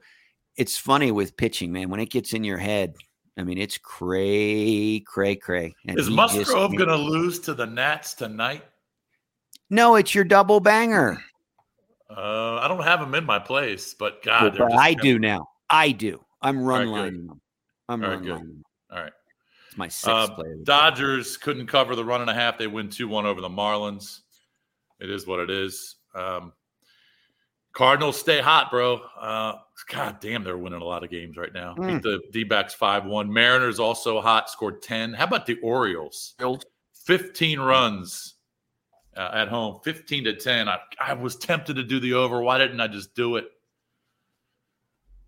it's 0.58 0.78
funny 0.78 1.12
with 1.12 1.38
pitching, 1.38 1.72
man. 1.72 1.90
When 1.90 2.02
it 2.02 2.12
gets 2.12 2.34
in 2.34 2.44
your 2.44 2.58
head, 2.58 2.96
I 3.38 3.44
mean, 3.44 3.58
it's 3.58 3.78
cray, 3.78 5.00
cray, 5.00 5.38
cray. 5.38 5.74
And 5.88 5.98
Is 5.98 6.10
Musgrove 6.10 6.76
going 6.76 6.90
to 6.90 6.98
lose 6.98 7.40
to 7.42 7.54
the 7.54 7.66
Nats 7.66 8.14
tonight? 8.14 8.66
No, 9.70 9.96
it's 9.96 10.14
your 10.14 10.26
double 10.26 10.60
banger. 10.60 11.24
Uh, 12.10 12.56
I 12.56 12.68
don't 12.68 12.84
have 12.84 13.00
them 13.00 13.14
in 13.14 13.26
my 13.26 13.40
place, 13.40 13.94
but 13.94 14.24
God, 14.24 14.60
I 14.60 14.94
do 14.94 15.20
now. 15.20 15.48
I 15.70 15.92
do. 15.92 16.24
I'm 16.42 16.64
run 16.64 16.90
right, 16.90 17.02
lining 17.02 17.28
them. 17.28 17.42
I'm 17.88 18.02
run 18.02 18.12
lining 18.12 18.28
them. 18.28 18.64
All 18.92 19.00
right. 19.00 19.12
It's 19.68 19.78
my 19.78 19.88
sixth 19.88 20.10
uh, 20.10 20.28
player. 20.30 20.56
Dodgers 20.64 21.38
couldn't 21.38 21.68
cover 21.68 21.96
the 21.96 22.04
run 22.04 22.22
and 22.22 22.30
a 22.30 22.34
half. 22.34 22.58
They 22.58 22.68
win 22.68 22.90
2 22.90 23.08
1 23.08 23.26
over 23.26 23.42
the 23.42 23.50
Marlins. 23.50 24.22
It 25.00 25.10
is 25.12 25.28
what 25.28 25.40
it 25.40 25.52
is. 25.52 25.98
Um, 26.16 26.54
Cardinals 27.74 28.20
stay 28.20 28.42
hot, 28.42 28.72
bro. 28.72 29.00
Uh, 29.18 29.54
God 29.88 30.20
damn, 30.20 30.44
they're 30.44 30.58
winning 30.58 30.82
a 30.82 30.86
lot 30.86 31.04
of 31.04 31.12
games 31.12 31.38
right 31.38 31.54
now. 31.54 31.76
Mm. 31.76 31.88
Beat 31.88 32.02
the 32.02 32.22
D 32.32 32.44
backs 32.44 32.74
5 32.74 33.06
1. 33.06 33.32
Mariners 33.32 33.80
also 33.80 34.20
hot, 34.20 34.50
scored 34.50 34.82
10. 34.82 35.14
How 35.14 35.26
about 35.26 35.46
the 35.46 35.60
Orioles? 35.62 36.34
15 37.06 37.60
runs 37.60 38.36
uh, 39.16 39.32
at 39.34 39.48
home, 39.48 39.80
15 39.84 40.26
to 40.26 40.34
10. 40.36 40.70
I, 40.70 40.78
I 41.00 41.14
was 41.14 41.36
tempted 41.36 41.76
to 41.76 41.84
do 41.84 42.00
the 42.00 42.14
over. 42.14 42.42
Why 42.42 42.58
didn't 42.58 42.80
I 42.80 42.88
just 42.88 43.16
do 43.16 43.38
it? 43.38 43.46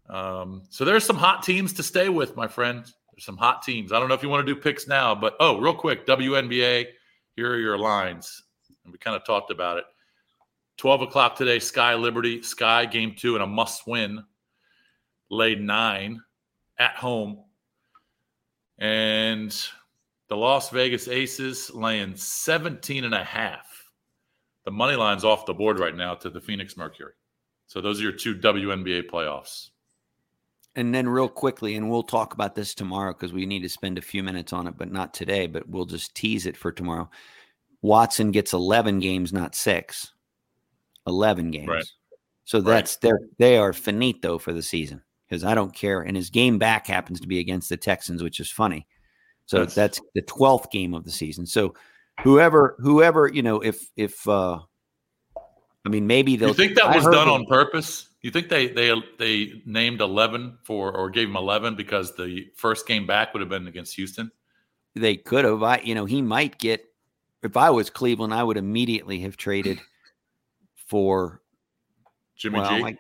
Um, 0.10 0.64
so 0.70 0.84
there's 0.84 1.06
some 1.06 1.16
hot 1.16 1.44
teams 1.44 1.74
to 1.74 1.84
stay 1.84 2.10
with, 2.10 2.36
my 2.36 2.48
friend. 2.48 2.84
There's 2.84 3.26
some 3.26 3.38
hot 3.38 3.64
teams. 3.64 3.92
I 3.92 4.00
don't 4.00 4.10
know 4.10 4.16
if 4.16 4.24
you 4.24 4.30
want 4.30 4.46
to 4.46 4.54
do 4.54 4.60
picks 4.60 4.88
now, 4.88 5.16
but 5.16 5.36
oh, 5.40 5.60
real 5.60 5.74
quick, 5.74 6.06
WNBA, 6.06 6.88
here 7.36 7.52
are 7.52 7.60
your 7.60 7.78
lines. 7.78 8.44
And 8.84 8.92
we 8.92 9.00
kind 9.00 9.16
of 9.16 9.26
talked 9.26 9.52
about 9.52 9.78
it. 9.78 9.86
12 10.78 11.04
o'clock 11.04 11.36
today, 11.36 11.60
Sky 11.60 11.94
Liberty, 11.94 12.42
Sky 12.42 12.86
game 12.86 13.14
two, 13.16 13.36
and 13.36 13.44
a 13.44 13.48
must 13.48 13.88
win. 13.88 14.24
Laid 15.30 15.62
nine 15.62 16.22
at 16.78 16.96
home. 16.96 17.44
And 18.80 19.56
the 20.28 20.36
Las 20.36 20.70
Vegas 20.72 21.08
Aces 21.08 21.70
laying 21.72 22.16
17 22.16 23.04
and 23.04 23.14
a 23.14 23.24
half 23.24 23.71
the 24.66 24.72
money 24.72 24.96
line's 24.96 25.24
off 25.24 25.46
the 25.46 25.54
board 25.54 25.80
right 25.80 25.96
now 25.96 26.16
to 26.16 26.30
the 26.30 26.42
Phoenix 26.42 26.78
Mercury. 26.78 27.14
So 27.68 27.82
those 27.82 28.00
are 28.00 28.04
your 28.04 28.12
two 28.12 28.36
WNBA 28.36 29.10
playoffs. 29.10 29.70
And 30.76 30.96
then, 30.96 31.10
real 31.10 31.28
quickly, 31.28 31.76
and 31.76 31.90
we'll 31.90 32.04
talk 32.04 32.34
about 32.34 32.56
this 32.56 32.74
tomorrow 32.74 33.12
because 33.14 33.34
we 33.34 33.46
need 33.46 33.62
to 33.64 33.70
spend 33.70 33.98
a 33.98 34.02
few 34.02 34.24
minutes 34.24 34.54
on 34.54 34.68
it, 34.68 34.78
but 34.78 34.92
not 34.92 35.14
today. 35.14 35.48
But 35.48 35.68
we'll 35.68 35.86
just 35.86 36.16
tease 36.16 36.46
it 36.46 36.56
for 36.56 36.72
tomorrow. 36.72 37.10
Watson 37.82 38.32
gets 38.32 38.54
11 38.54 39.00
games, 39.00 39.34
not 39.34 39.56
six. 39.56 40.14
11 41.08 41.52
games. 41.52 41.68
Right. 41.68 41.92
So 42.46 42.62
that's 42.62 42.98
right. 43.04 43.14
they 43.38 43.58
are 43.58 43.74
finito 43.74 44.38
for 44.38 44.54
the 44.54 44.62
season 44.62 45.02
because 45.28 45.44
I 45.44 45.56
don't 45.56 45.74
care. 45.74 46.02
And 46.02 46.16
his 46.16 46.30
game 46.30 46.58
back 46.58 46.88
happens 46.88 47.20
to 47.22 47.28
be 47.28 47.40
against 47.40 47.70
the 47.70 47.78
Texans, 47.78 48.22
which 48.22 48.40
is 48.40 48.52
funny. 48.52 48.88
So 49.46 49.60
that's, 49.60 49.76
that's 49.76 50.02
the 50.16 50.22
12th 50.22 50.72
game 50.72 50.94
of 50.94 51.04
the 51.04 51.12
season. 51.12 51.46
So 51.46 51.74
whoever 52.24 52.76
whoever 52.80 53.28
you 53.28 53.42
know 53.42 53.60
if 53.60 53.90
if 53.96 54.28
uh 54.28 54.60
i 55.86 55.90
mean 55.90 56.08
maybe 56.08 56.36
they'll 56.36 56.50
you 56.50 56.56
think 56.56 56.76
that 56.76 56.94
was 56.94 57.04
done 57.06 57.28
on 57.28 57.46
purpose 57.46 58.10
you 58.22 58.32
think 58.32 58.50
they 58.50 58.68
they 58.68 58.94
they 59.18 59.62
named 59.66 60.02
11 60.02 60.58
for 60.64 60.96
or 60.96 61.10
gave 61.10 61.28
him 61.28 61.36
11 61.36 61.76
because 61.76 62.16
the 62.16 62.48
first 62.56 62.88
game 62.88 63.06
back 63.06 63.34
would 63.34 63.42
have 63.42 63.50
been 63.50 63.68
against 63.68 63.96
houston 63.96 64.32
they 64.96 65.16
could 65.16 65.46
have 65.46 65.64
i 65.64 65.80
you 65.84 65.96
know 65.96 66.06
he 66.06 66.22
might 66.22 66.58
get 66.58 66.86
if 67.44 67.58
i 67.58 67.70
was 67.70 67.90
cleveland 67.90 68.34
i 68.34 68.44
would 68.44 68.58
immediately 68.58 69.20
have 69.20 69.38
traded 69.38 69.80
for 70.76 71.42
jimmy 72.36 72.60
well, 72.60 72.92
g 72.92 72.98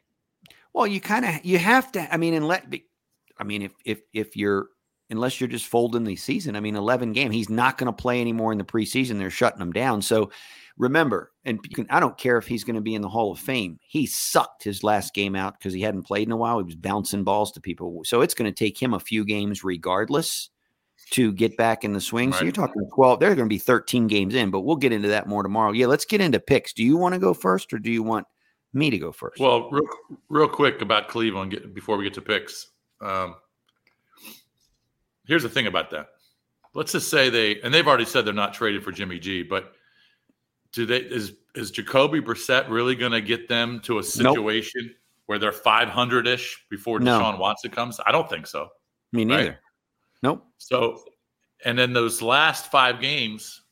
Well, 0.73 0.87
you 0.87 1.01
kind 1.01 1.25
of 1.25 1.43
you 1.43 1.57
have 1.57 1.91
to. 1.93 2.13
I 2.13 2.17
mean, 2.17 2.33
and 2.33 2.47
let. 2.47 2.73
I 3.37 3.43
mean, 3.43 3.61
if 3.61 3.73
if 3.85 4.01
if 4.13 4.37
you're 4.37 4.67
unless 5.11 5.39
you're 5.39 5.47
just 5.47 5.67
folding 5.67 6.03
the 6.03 6.15
season. 6.15 6.55
I 6.55 6.59
mean, 6.59 6.75
11 6.75 7.13
game. 7.13 7.31
He's 7.31 7.49
not 7.49 7.77
going 7.77 7.87
to 7.87 8.01
play 8.01 8.21
anymore 8.21 8.51
in 8.51 8.57
the 8.57 8.63
preseason. 8.63 9.17
They're 9.17 9.29
shutting 9.29 9.61
him 9.61 9.71
down. 9.71 10.01
So 10.01 10.31
remember, 10.77 11.31
and 11.45 11.61
can, 11.73 11.85
I 11.89 11.99
don't 11.99 12.17
care 12.17 12.37
if 12.37 12.47
he's 12.47 12.63
going 12.63 12.75
to 12.75 12.81
be 12.81 12.95
in 12.95 13.01
the 13.01 13.09
Hall 13.09 13.31
of 13.31 13.39
Fame. 13.39 13.77
He 13.81 14.05
sucked 14.05 14.63
his 14.63 14.83
last 14.83 15.13
game 15.13 15.35
out 15.35 15.57
because 15.57 15.73
he 15.73 15.81
hadn't 15.81 16.03
played 16.03 16.27
in 16.27 16.31
a 16.31 16.37
while. 16.37 16.57
He 16.57 16.63
was 16.63 16.75
bouncing 16.75 17.23
balls 17.23 17.51
to 17.53 17.61
people. 17.61 18.01
So 18.05 18.21
it's 18.21 18.33
going 18.33 18.51
to 18.51 18.57
take 18.57 18.81
him 18.81 18.93
a 18.93 18.99
few 18.99 19.25
games 19.25 19.63
regardless 19.63 20.49
to 21.11 21.33
get 21.33 21.57
back 21.57 21.83
in 21.83 21.93
the 21.93 22.01
swing. 22.01 22.31
Right. 22.31 22.39
So 22.39 22.45
you're 22.45 22.53
talking 22.53 22.87
12. 22.93 23.19
They're 23.19 23.35
going 23.35 23.47
to 23.47 23.53
be 23.53 23.57
13 23.57 24.07
games 24.07 24.33
in, 24.33 24.49
but 24.49 24.61
we'll 24.61 24.75
get 24.75 24.93
into 24.93 25.09
that 25.09 25.27
more 25.27 25.43
tomorrow. 25.43 25.71
Yeah, 25.71 25.87
let's 25.87 26.05
get 26.05 26.21
into 26.21 26.39
picks. 26.39 26.73
Do 26.73 26.83
you 26.83 26.95
want 26.97 27.13
to 27.13 27.19
go 27.19 27.33
first 27.33 27.73
or 27.73 27.79
do 27.79 27.91
you 27.91 28.03
want 28.03 28.27
me 28.73 28.89
to 28.89 28.97
go 28.97 29.11
first? 29.11 29.39
Well, 29.39 29.69
real, 29.69 29.87
real 30.29 30.47
quick 30.47 30.81
about 30.81 31.09
Cleveland 31.09 31.51
get, 31.51 31.73
before 31.73 31.97
we 31.97 32.05
get 32.05 32.13
to 32.13 32.21
picks. 32.21 32.67
Um, 33.01 33.35
here's 35.25 35.43
the 35.43 35.49
thing 35.49 35.67
about 35.67 35.91
that. 35.91 36.09
Let's 36.73 36.93
just 36.93 37.09
say 37.09 37.29
they 37.29 37.59
and 37.61 37.73
they've 37.73 37.87
already 37.87 38.05
said 38.05 38.25
they're 38.25 38.33
not 38.33 38.53
traded 38.53 38.83
for 38.83 38.91
Jimmy 38.91 39.19
G, 39.19 39.43
but 39.43 39.73
do 40.71 40.85
they 40.85 40.97
is 40.97 41.33
is 41.55 41.71
Jacoby 41.71 42.21
Brissett 42.21 42.69
really 42.69 42.95
going 42.95 43.11
to 43.11 43.21
get 43.21 43.49
them 43.49 43.81
to 43.81 43.99
a 43.99 44.03
situation 44.03 44.81
nope. 44.85 44.95
where 45.25 45.39
they're 45.39 45.51
500 45.51 46.27
ish 46.27 46.65
before 46.69 46.99
Deshaun 46.99 47.33
no. 47.33 47.39
Watson 47.39 47.71
comes? 47.71 47.99
I 48.05 48.11
don't 48.11 48.29
think 48.29 48.47
so. 48.47 48.69
Me 49.11 49.25
neither. 49.25 49.49
Right? 49.49 49.57
Nope. 50.23 50.45
So, 50.57 51.03
and 51.65 51.77
then 51.77 51.91
those 51.91 52.21
last 52.21 52.71
five 52.71 53.01
games 53.01 53.63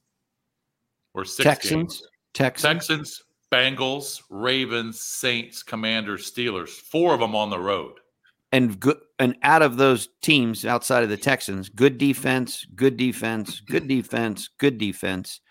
were 1.14 1.24
six 1.24 1.44
Texans, 1.46 2.00
games. 2.00 2.08
Texans, 2.34 2.88
Texans, 2.88 3.24
Bengals, 3.50 4.22
Ravens, 4.30 5.00
Saints, 5.00 5.64
Commanders, 5.64 6.30
Steelers. 6.30 6.70
Four 6.70 7.14
of 7.14 7.22
them 7.22 7.36
on 7.36 7.50
the 7.50 7.60
road 7.60 8.00
and 8.52 8.80
good 8.80 8.98
and 9.20 9.36
out 9.44 9.62
of 9.62 9.76
those 9.76 10.08
teams 10.22 10.66
outside 10.66 11.04
of 11.04 11.10
the 11.10 11.18
Texans, 11.18 11.68
good 11.70 11.98
defense, 11.98 12.66
good 12.74 12.96
defense, 12.96 13.60
good 13.60 13.88
defense, 13.88 14.50
good 14.58 14.78
defense. 14.78 15.42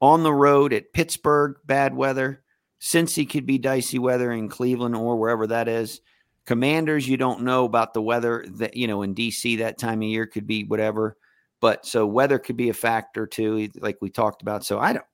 On 0.00 0.22
the 0.22 0.32
road 0.32 0.72
at 0.72 0.92
Pittsburgh, 0.92 1.56
bad 1.64 1.94
weather. 1.94 2.42
Cincy 2.80 3.28
could 3.28 3.46
be 3.46 3.58
dicey 3.58 3.98
weather 3.98 4.30
in 4.30 4.48
Cleveland 4.48 4.94
or 4.94 5.16
wherever 5.16 5.46
that 5.48 5.66
is. 5.66 6.00
Commanders, 6.44 7.08
you 7.08 7.16
don't 7.16 7.42
know 7.42 7.64
about 7.64 7.94
the 7.94 8.02
weather 8.02 8.44
that 8.58 8.76
you 8.76 8.86
know 8.86 9.02
in 9.02 9.14
DC 9.14 9.58
that 9.58 9.78
time 9.78 10.02
of 10.02 10.08
year 10.08 10.26
could 10.26 10.46
be 10.46 10.62
whatever. 10.64 11.16
But 11.60 11.86
so 11.86 12.06
weather 12.06 12.38
could 12.38 12.56
be 12.56 12.68
a 12.68 12.74
factor 12.74 13.26
too, 13.26 13.70
like 13.80 13.96
we 14.00 14.10
talked 14.10 14.42
about. 14.42 14.64
So 14.64 14.78
I 14.78 14.92
don't, 14.92 15.04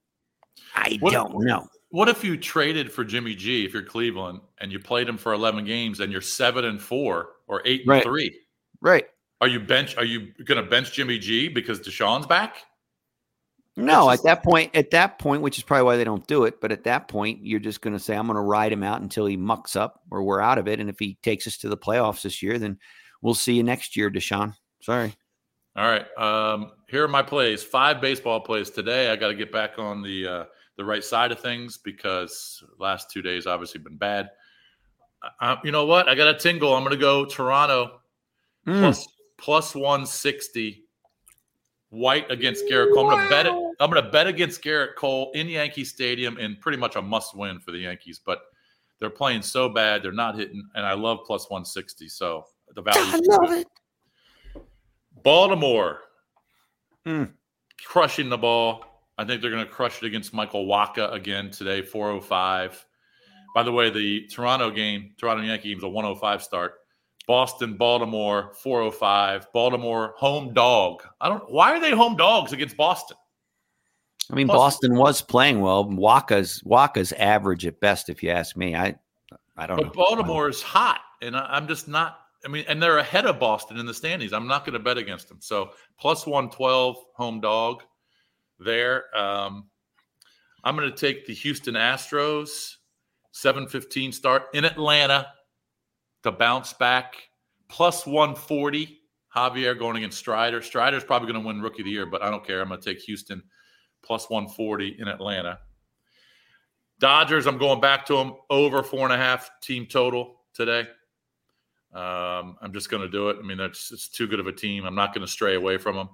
I 0.74 0.98
what, 1.00 1.12
don't 1.12 1.42
know. 1.44 1.66
What 1.92 2.08
if 2.08 2.24
you 2.24 2.38
traded 2.38 2.90
for 2.90 3.04
Jimmy 3.04 3.34
G 3.34 3.66
if 3.66 3.74
you're 3.74 3.82
Cleveland 3.82 4.40
and 4.58 4.72
you 4.72 4.78
played 4.78 5.06
him 5.06 5.18
for 5.18 5.34
11 5.34 5.66
games 5.66 6.00
and 6.00 6.10
you're 6.10 6.22
seven 6.22 6.64
and 6.64 6.80
four 6.80 7.28
or 7.46 7.60
eight 7.66 7.82
right. 7.86 7.96
and 7.96 8.04
three? 8.04 8.34
Right. 8.80 9.04
Are 9.42 9.46
you 9.46 9.60
bench? 9.60 9.98
Are 9.98 10.04
you 10.04 10.32
going 10.42 10.62
to 10.62 10.68
bench 10.68 10.94
Jimmy 10.94 11.18
G 11.18 11.48
because 11.48 11.80
Deshaun's 11.80 12.24
back? 12.24 12.56
No, 13.76 14.10
just, 14.10 14.20
at 14.20 14.24
that 14.24 14.42
point, 14.42 14.74
at 14.74 14.90
that 14.92 15.18
point, 15.18 15.42
which 15.42 15.58
is 15.58 15.64
probably 15.64 15.84
why 15.84 15.96
they 15.98 16.04
don't 16.04 16.26
do 16.26 16.44
it. 16.44 16.62
But 16.62 16.72
at 16.72 16.84
that 16.84 17.08
point, 17.08 17.40
you're 17.42 17.60
just 17.60 17.82
going 17.82 17.92
to 17.92 17.98
say, 17.98 18.16
"I'm 18.16 18.26
going 18.26 18.36
to 18.36 18.40
ride 18.40 18.72
him 18.72 18.82
out 18.82 19.02
until 19.02 19.26
he 19.26 19.36
mucks 19.36 19.76
up, 19.76 20.00
or 20.10 20.22
we're 20.22 20.40
out 20.40 20.58
of 20.58 20.68
it." 20.68 20.80
And 20.80 20.88
if 20.88 20.98
he 20.98 21.18
takes 21.22 21.46
us 21.46 21.58
to 21.58 21.68
the 21.68 21.76
playoffs 21.76 22.22
this 22.22 22.42
year, 22.42 22.58
then 22.58 22.78
we'll 23.20 23.34
see 23.34 23.54
you 23.54 23.62
next 23.62 23.96
year, 23.96 24.10
Deshaun. 24.10 24.54
Sorry. 24.80 25.14
All 25.76 25.86
right. 25.86 26.06
Um, 26.18 26.72
here 26.88 27.04
are 27.04 27.08
my 27.08 27.22
plays. 27.22 27.62
Five 27.62 28.00
baseball 28.00 28.40
plays 28.40 28.70
today. 28.70 29.10
I 29.10 29.16
got 29.16 29.28
to 29.28 29.34
get 29.34 29.52
back 29.52 29.78
on 29.78 30.02
the 30.02 30.26
uh, 30.26 30.44
the 30.76 30.84
right 30.84 31.04
side 31.04 31.32
of 31.32 31.40
things 31.40 31.78
because 31.78 32.62
last 32.78 33.10
two 33.10 33.22
days 33.22 33.46
obviously 33.46 33.80
been 33.80 33.96
bad. 33.96 34.30
Uh, 35.40 35.56
you 35.62 35.70
know 35.70 35.86
what? 35.86 36.08
I 36.08 36.14
got 36.14 36.34
a 36.34 36.38
tingle. 36.38 36.74
I'm 36.74 36.82
going 36.82 36.96
to 36.96 37.00
go 37.00 37.24
Toronto 37.24 38.00
mm. 38.66 38.80
plus, 38.80 39.06
plus 39.38 39.74
160. 39.74 40.84
White 41.90 42.30
against 42.30 42.64
Gerrit 42.70 42.94
Cole. 42.94 43.10
I'm 43.10 43.16
going 43.18 43.24
to 43.24 43.30
bet 43.30 43.46
it. 43.46 43.52
I'm 43.78 43.90
going 43.90 44.02
to 44.02 44.10
bet 44.10 44.26
against 44.26 44.62
Gerrit 44.62 44.94
Cole 44.96 45.30
in 45.34 45.46
Yankee 45.46 45.84
Stadium 45.84 46.38
and 46.38 46.58
pretty 46.58 46.78
much 46.78 46.96
a 46.96 47.02
must 47.02 47.36
win 47.36 47.60
for 47.60 47.70
the 47.70 47.80
Yankees. 47.80 48.18
But 48.24 48.40
they're 48.98 49.10
playing 49.10 49.42
so 49.42 49.68
bad, 49.68 50.02
they're 50.02 50.12
not 50.12 50.38
hitting, 50.38 50.66
and 50.74 50.86
I 50.86 50.94
love 50.94 51.18
plus 51.26 51.50
160. 51.50 52.08
So 52.08 52.46
the 52.74 52.82
value. 52.82 53.00
I 53.00 53.20
love 53.24 53.40
good. 53.48 53.58
it. 53.58 54.62
Baltimore 55.22 56.00
mm. 57.06 57.30
crushing 57.84 58.28
the 58.28 58.38
ball. 58.38 58.84
I 59.22 59.24
think 59.24 59.40
they're 59.40 59.52
going 59.52 59.64
to 59.64 59.70
crush 59.70 60.02
it 60.02 60.06
against 60.06 60.34
Michael 60.34 60.66
Wacha 60.66 61.12
again 61.12 61.48
today, 61.48 61.80
405. 61.80 62.84
By 63.54 63.62
the 63.62 63.70
way, 63.70 63.88
the 63.88 64.26
Toronto 64.26 64.68
game, 64.68 65.12
Toronto 65.16 65.44
Yankee 65.44 65.68
game 65.68 65.78
is 65.78 65.84
a 65.84 65.88
105 65.88 66.42
start. 66.42 66.74
Boston, 67.28 67.76
Baltimore, 67.76 68.52
405. 68.64 69.52
Baltimore, 69.52 70.14
home 70.16 70.52
dog. 70.52 71.04
I 71.20 71.28
don't 71.28 71.48
why 71.48 71.70
are 71.70 71.78
they 71.78 71.92
home 71.92 72.16
dogs 72.16 72.52
against 72.52 72.76
Boston? 72.76 73.16
I 74.28 74.34
mean, 74.34 74.48
Plus, 74.48 74.58
Boston 74.58 74.96
was 74.96 75.22
playing 75.22 75.60
well. 75.60 75.88
Wacha's 75.88 76.60
Wacha's 76.64 77.12
average 77.12 77.64
at 77.64 77.78
best, 77.78 78.08
if 78.08 78.24
you 78.24 78.30
ask 78.30 78.56
me. 78.56 78.74
I 78.74 78.96
I 79.56 79.68
don't 79.68 79.76
but 79.76 79.86
know. 79.86 79.92
Baltimore 79.92 80.48
is 80.48 80.62
hot, 80.62 81.00
and 81.20 81.36
I, 81.36 81.46
I'm 81.48 81.68
just 81.68 81.86
not. 81.86 82.18
I 82.44 82.48
mean, 82.48 82.64
and 82.66 82.82
they're 82.82 82.98
ahead 82.98 83.26
of 83.26 83.38
Boston 83.38 83.76
in 83.76 83.86
the 83.86 83.94
standings. 83.94 84.32
I'm 84.32 84.48
not 84.48 84.64
going 84.64 84.72
to 84.72 84.80
bet 84.80 84.98
against 84.98 85.28
them. 85.28 85.38
So 85.40 85.70
plus 85.96 86.26
112 86.26 86.96
home 87.14 87.40
dog 87.40 87.84
there. 88.64 89.16
Um, 89.16 89.66
I'm 90.64 90.76
going 90.76 90.90
to 90.90 90.96
take 90.96 91.26
the 91.26 91.34
Houston 91.34 91.74
Astros 91.74 92.76
715 93.32 94.12
start 94.12 94.44
in 94.54 94.64
Atlanta 94.64 95.28
to 96.22 96.32
bounce 96.32 96.72
back. 96.72 97.16
Plus 97.68 98.06
140. 98.06 98.98
Javier 99.34 99.78
going 99.78 99.96
against 99.96 100.18
Strider. 100.18 100.60
Strider's 100.60 101.04
probably 101.04 101.32
going 101.32 101.42
to 101.42 101.46
win 101.46 101.62
Rookie 101.62 101.80
of 101.80 101.86
the 101.86 101.90
Year, 101.90 102.04
but 102.04 102.22
I 102.22 102.30
don't 102.30 102.46
care. 102.46 102.60
I'm 102.60 102.68
going 102.68 102.80
to 102.80 102.94
take 102.94 103.02
Houston 103.04 103.42
plus 104.02 104.28
140 104.28 104.96
in 104.98 105.08
Atlanta. 105.08 105.58
Dodgers, 106.98 107.46
I'm 107.46 107.58
going 107.58 107.80
back 107.80 108.04
to 108.06 108.16
them 108.16 108.34
over 108.50 108.82
four 108.82 109.04
and 109.04 109.12
a 109.12 109.16
half 109.16 109.50
team 109.62 109.86
total 109.86 110.42
today. 110.52 110.86
Um, 111.94 112.56
I'm 112.60 112.72
just 112.72 112.90
going 112.90 113.02
to 113.02 113.08
do 113.08 113.30
it. 113.30 113.38
I 113.38 113.42
mean, 113.42 113.58
it's, 113.58 113.90
it's 113.90 114.08
too 114.08 114.26
good 114.26 114.40
of 114.40 114.46
a 114.46 114.52
team. 114.52 114.84
I'm 114.84 114.94
not 114.94 115.14
going 115.14 115.26
to 115.26 115.30
stray 115.30 115.54
away 115.54 115.78
from 115.78 115.96
them. 115.96 116.10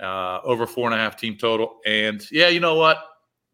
Uh, 0.00 0.40
over 0.42 0.66
four 0.66 0.86
and 0.86 0.94
a 0.94 0.98
half 0.98 1.16
team 1.16 1.36
total. 1.36 1.78
And 1.86 2.28
yeah, 2.30 2.48
you 2.48 2.60
know 2.60 2.74
what? 2.74 2.98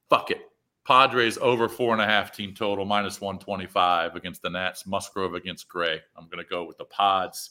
Fuck 0.09 0.31
it. 0.31 0.41
Padres 0.87 1.39
over 1.39 1.69
four 1.69 1.93
and 1.93 2.03
a 2.03 2.07
half 2.07 2.33
team 2.33 2.55
total, 2.55 2.85
minus 2.85 3.21
125 3.21 4.17
against 4.17 4.43
the 4.43 4.51
Nats. 4.51 4.87
Musgrove 4.87 5.35
against 5.35 5.69
Gray. 5.69 6.01
I'm 6.17 6.25
going 6.25 6.43
to 6.43 6.49
go 6.49 6.65
with 6.65 6.79
the 6.79 6.87
Pods. 6.87 7.51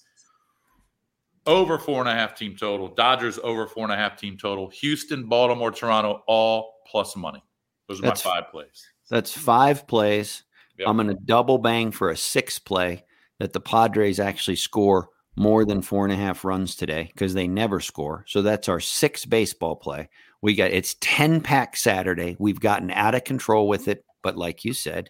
Over 1.45 1.77
four 1.77 2.01
and 2.01 2.09
a 2.09 2.13
half 2.13 2.35
team 2.35 2.55
total. 2.55 2.87
Dodgers 2.87 3.39
over 3.43 3.67
four 3.67 3.83
and 3.83 3.93
a 3.93 3.95
half 3.95 4.17
team 4.17 4.37
total. 4.37 4.69
Houston, 4.69 5.27
Baltimore, 5.27 5.71
Toronto, 5.71 6.23
all 6.27 6.75
plus 6.85 7.15
money. 7.15 7.43
Those 7.87 7.99
are 7.99 8.03
that's, 8.03 8.25
my 8.25 8.31
five 8.31 8.51
plays. 8.51 8.87
That's 9.09 9.31
five 9.31 9.87
plays. 9.87 10.43
Yep. 10.77 10.87
I'm 10.87 10.97
going 10.97 11.07
to 11.07 11.17
double 11.25 11.57
bang 11.57 11.91
for 11.91 12.09
a 12.09 12.17
six 12.17 12.59
play 12.59 13.03
that 13.39 13.53
the 13.53 13.61
Padres 13.61 14.19
actually 14.19 14.57
score 14.57 15.09
more 15.35 15.65
than 15.65 15.81
four 15.81 16.05
and 16.05 16.13
a 16.13 16.17
half 16.17 16.43
runs 16.43 16.75
today 16.75 17.09
because 17.13 17.33
they 17.33 17.47
never 17.47 17.79
score. 17.79 18.25
So 18.27 18.41
that's 18.41 18.69
our 18.69 18.79
sixth 18.79 19.29
baseball 19.29 19.75
play. 19.75 20.09
We 20.41 20.55
got 20.55 20.71
it's 20.71 20.95
10 21.01 21.41
pack 21.41 21.75
Saturday. 21.75 22.35
We've 22.39 22.59
gotten 22.59 22.91
out 22.91 23.15
of 23.15 23.23
control 23.23 23.67
with 23.67 23.87
it, 23.87 24.05
but 24.21 24.37
like 24.37 24.65
you 24.65 24.73
said, 24.73 25.09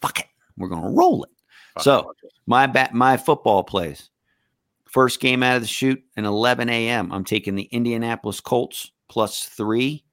fuck 0.00 0.20
it. 0.20 0.26
We're 0.56 0.68
gonna 0.68 0.90
roll 0.90 1.24
it. 1.24 1.30
Fuck 1.74 1.84
so 1.84 2.10
it. 2.22 2.32
my 2.46 2.66
bat 2.66 2.94
my 2.94 3.16
football 3.16 3.64
plays. 3.64 4.10
First 4.86 5.20
game 5.20 5.42
out 5.42 5.56
of 5.56 5.62
the 5.62 5.68
shoot 5.68 6.02
at 6.16 6.24
11 6.24 6.68
a.m. 6.68 7.12
I'm 7.12 7.24
taking 7.24 7.54
the 7.54 7.64
Indianapolis 7.64 8.40
Colts 8.40 8.92
plus 9.08 9.44
three 9.44 10.04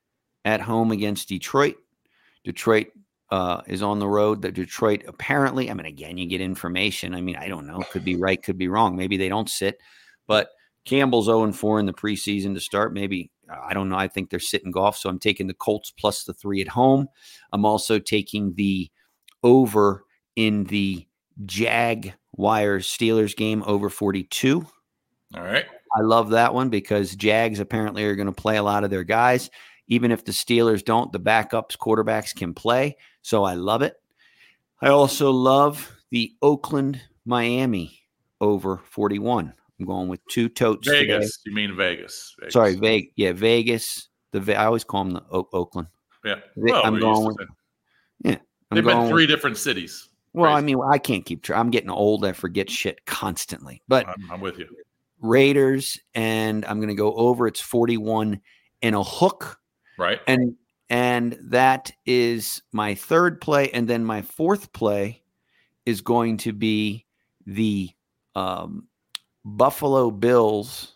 at 0.45 0.61
home 0.61 0.91
against 0.91 1.29
Detroit. 1.29 1.75
Detroit 2.43 2.87
uh, 3.33 3.63
is 3.65 3.81
on 3.81 3.97
the 3.97 4.07
road. 4.07 4.43
That 4.43 4.53
Detroit 4.53 5.05
apparently, 5.07 5.71
I 5.71 5.73
mean, 5.73 5.87
again, 5.87 6.19
you 6.19 6.27
get 6.27 6.39
information. 6.39 7.15
I 7.15 7.21
mean, 7.21 7.35
I 7.35 7.47
don't 7.47 7.65
know. 7.65 7.79
Could 7.89 8.05
be 8.05 8.15
right, 8.15 8.41
could 8.41 8.59
be 8.59 8.67
wrong. 8.67 8.95
Maybe 8.95 9.17
they 9.17 9.27
don't 9.27 9.49
sit, 9.49 9.79
but 10.27 10.49
Campbell's 10.85 11.25
0 11.25 11.51
4 11.51 11.79
in 11.79 11.87
the 11.87 11.93
preseason 11.93 12.53
to 12.53 12.59
start. 12.59 12.93
Maybe 12.93 13.31
I 13.49 13.73
don't 13.73 13.89
know. 13.89 13.95
I 13.95 14.07
think 14.07 14.29
they're 14.29 14.39
sitting 14.39 14.69
Goff. 14.69 14.97
So 14.97 15.09
I'm 15.09 15.17
taking 15.17 15.47
the 15.47 15.55
Colts 15.55 15.91
plus 15.91 16.25
the 16.25 16.33
three 16.33 16.61
at 16.61 16.67
home. 16.67 17.07
I'm 17.51 17.65
also 17.65 17.97
taking 17.97 18.53
the 18.53 18.91
over 19.41 20.03
in 20.35 20.65
the 20.65 21.07
Jag 21.43 22.13
Wires 22.33 22.87
Steelers 22.87 23.35
game 23.35 23.63
over 23.65 23.89
42. 23.89 24.63
All 25.35 25.43
right. 25.43 25.65
I 25.97 26.01
love 26.01 26.29
that 26.31 26.53
one 26.53 26.69
because 26.69 27.15
Jags 27.15 27.59
apparently 27.59 28.05
are 28.05 28.15
going 28.15 28.27
to 28.27 28.31
play 28.31 28.57
a 28.57 28.63
lot 28.63 28.83
of 28.83 28.91
their 28.91 29.03
guys. 29.03 29.49
Even 29.87 30.11
if 30.11 30.23
the 30.23 30.31
Steelers 30.31 30.85
don't, 30.85 31.11
the 31.11 31.19
backups, 31.19 31.77
quarterbacks 31.77 32.35
can 32.35 32.53
play. 32.53 32.95
So 33.23 33.43
I 33.43 33.55
love 33.55 33.81
it. 33.81 33.95
I 34.81 34.89
also 34.89 35.31
love 35.31 35.91
the 36.11 36.33
Oakland 36.41 37.01
Miami 37.25 38.01
over 38.41 38.81
41. 38.89 39.53
I'm 39.79 39.85
going 39.85 40.09
with 40.09 40.19
two 40.29 40.49
totes. 40.49 40.87
Vegas. 40.87 41.37
Today. 41.37 41.49
You 41.49 41.55
mean 41.55 41.75
Vegas? 41.75 42.35
Vegas. 42.37 42.53
Sorry, 42.53 42.75
Vegas. 42.75 43.11
Yeah, 43.15 43.31
Vegas. 43.31 44.09
The 44.33 44.55
I 44.55 44.65
always 44.65 44.83
call 44.83 45.05
them 45.05 45.13
the 45.13 45.23
o- 45.31 45.49
Oakland. 45.53 45.87
Yeah, 46.25 46.39
well, 46.55 46.81
I'm 46.83 46.99
going 46.99 47.25
with. 47.25 47.37
Yeah, 48.23 48.37
I'm 48.71 48.75
they've 48.75 48.83
been 48.83 49.07
three 49.07 49.23
with, 49.23 49.29
different 49.29 49.57
cities. 49.57 50.09
Well, 50.33 50.53
I 50.53 50.61
mean, 50.61 50.79
I 50.81 50.97
can't 50.97 51.25
keep 51.25 51.43
track. 51.43 51.59
I'm 51.59 51.69
getting 51.69 51.89
old. 51.89 52.25
I 52.25 52.33
forget 52.33 52.69
shit 52.69 53.05
constantly. 53.05 53.81
But 53.87 54.07
I'm, 54.07 54.31
I'm 54.31 54.41
with 54.41 54.59
you. 54.59 54.67
Raiders, 55.21 55.99
and 56.13 56.65
I'm 56.65 56.77
going 56.77 56.89
to 56.89 56.95
go 56.95 57.13
over. 57.13 57.47
It's 57.47 57.61
41 57.61 58.41
and 58.81 58.95
a 58.95 59.03
hook. 59.03 59.59
Right. 59.97 60.19
and 60.27 60.55
and 60.93 61.35
that 61.41 61.91
is 62.05 62.61
my 62.71 62.93
third 62.93 63.41
play 63.41 63.69
and 63.71 63.87
then 63.87 64.05
my 64.05 64.21
fourth 64.21 64.71
play 64.73 65.23
is 65.87 66.01
going 66.01 66.37
to 66.37 66.53
be 66.53 67.05
the 67.47 67.89
um, 68.35 68.87
buffalo 69.43 70.11
bills 70.11 70.93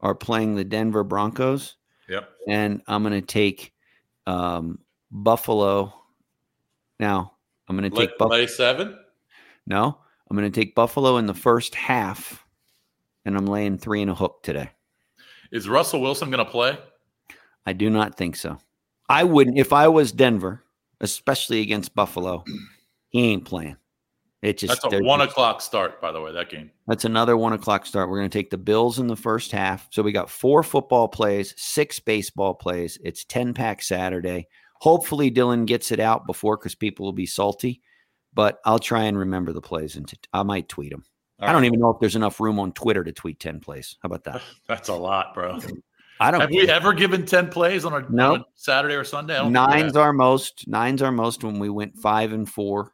are 0.00 0.14
playing 0.14 0.54
the 0.54 0.64
denver 0.64 1.02
broncos 1.04 1.74
Yep. 2.08 2.28
and 2.46 2.82
i'm 2.86 3.02
going 3.02 3.20
to 3.20 3.26
take 3.26 3.74
um, 4.28 4.78
buffalo 5.10 5.92
now 7.00 7.32
i'm 7.68 7.76
going 7.76 7.90
to 7.90 7.96
take 7.96 8.16
Buff- 8.16 8.30
lay 8.30 8.46
seven. 8.46 8.96
no 9.66 9.98
i'm 10.30 10.36
going 10.36 10.50
to 10.50 10.60
take 10.60 10.74
buffalo 10.76 11.16
in 11.16 11.26
the 11.26 11.34
first 11.34 11.74
half 11.74 12.46
and 13.24 13.36
i'm 13.36 13.46
laying 13.46 13.76
three 13.76 14.02
and 14.02 14.10
a 14.10 14.14
hook 14.14 14.42
today 14.44 14.70
Is 15.50 15.68
Russell 15.68 16.00
Wilson 16.00 16.30
going 16.30 16.44
to 16.44 16.50
play? 16.50 16.78
I 17.66 17.72
do 17.72 17.90
not 17.90 18.16
think 18.16 18.36
so. 18.36 18.58
I 19.08 19.24
wouldn't 19.24 19.58
if 19.58 19.72
I 19.72 19.88
was 19.88 20.12
Denver, 20.12 20.62
especially 21.00 21.60
against 21.60 21.94
Buffalo. 21.94 22.44
He 23.08 23.30
ain't 23.30 23.44
playing. 23.44 23.76
It 24.42 24.58
just 24.58 24.80
That's 24.82 24.94
a 24.94 25.02
one 25.02 25.22
o'clock 25.22 25.60
start, 25.60 26.00
by 26.00 26.12
the 26.12 26.20
way. 26.20 26.32
That 26.32 26.50
game. 26.50 26.70
That's 26.86 27.04
another 27.04 27.36
one 27.36 27.52
o'clock 27.52 27.86
start. 27.86 28.08
We're 28.08 28.18
going 28.18 28.30
to 28.30 28.38
take 28.38 28.50
the 28.50 28.58
Bills 28.58 28.98
in 28.98 29.06
the 29.06 29.16
first 29.16 29.50
half. 29.50 29.88
So 29.90 30.02
we 30.02 30.12
got 30.12 30.30
four 30.30 30.62
football 30.62 31.08
plays, 31.08 31.54
six 31.56 31.98
baseball 31.98 32.54
plays. 32.54 32.98
It's 33.02 33.24
ten 33.24 33.54
pack 33.54 33.82
Saturday. 33.82 34.46
Hopefully 34.80 35.30
Dylan 35.30 35.66
gets 35.66 35.90
it 35.90 36.00
out 36.00 36.26
before 36.26 36.58
because 36.58 36.74
people 36.74 37.06
will 37.06 37.12
be 37.12 37.26
salty. 37.26 37.80
But 38.34 38.60
I'll 38.66 38.78
try 38.78 39.04
and 39.04 39.18
remember 39.18 39.52
the 39.52 39.62
plays 39.62 39.96
and 39.96 40.06
t- 40.06 40.18
I 40.32 40.42
might 40.42 40.68
tweet 40.68 40.90
them. 40.90 41.04
All 41.40 41.48
I 41.48 41.52
don't 41.52 41.62
right. 41.62 41.66
even 41.66 41.80
know 41.80 41.90
if 41.90 41.98
there's 42.00 42.16
enough 42.16 42.38
room 42.38 42.58
on 42.60 42.72
Twitter 42.72 43.02
to 43.02 43.12
tweet 43.12 43.40
ten 43.40 43.60
plays. 43.60 43.96
How 44.02 44.08
about 44.08 44.24
that? 44.24 44.42
That's 44.68 44.90
a 44.90 44.94
lot, 44.94 45.32
bro. 45.34 45.58
I 46.18 46.30
don't. 46.30 46.40
Have 46.40 46.50
we 46.50 46.68
ever 46.68 46.92
given 46.92 47.26
ten 47.26 47.48
plays 47.48 47.84
on 47.84 47.92
a, 47.92 48.06
No. 48.10 48.34
on 48.34 48.40
a 48.40 48.44
Saturday 48.54 48.94
or 48.94 49.04
Sunday? 49.04 49.34
I 49.34 49.42
don't 49.42 49.52
Nine's 49.52 49.96
our 49.96 50.12
most. 50.12 50.66
Nine's 50.66 51.02
our 51.02 51.12
most 51.12 51.44
when 51.44 51.58
we 51.58 51.68
went 51.68 51.98
five 51.98 52.32
and 52.32 52.48
four. 52.48 52.92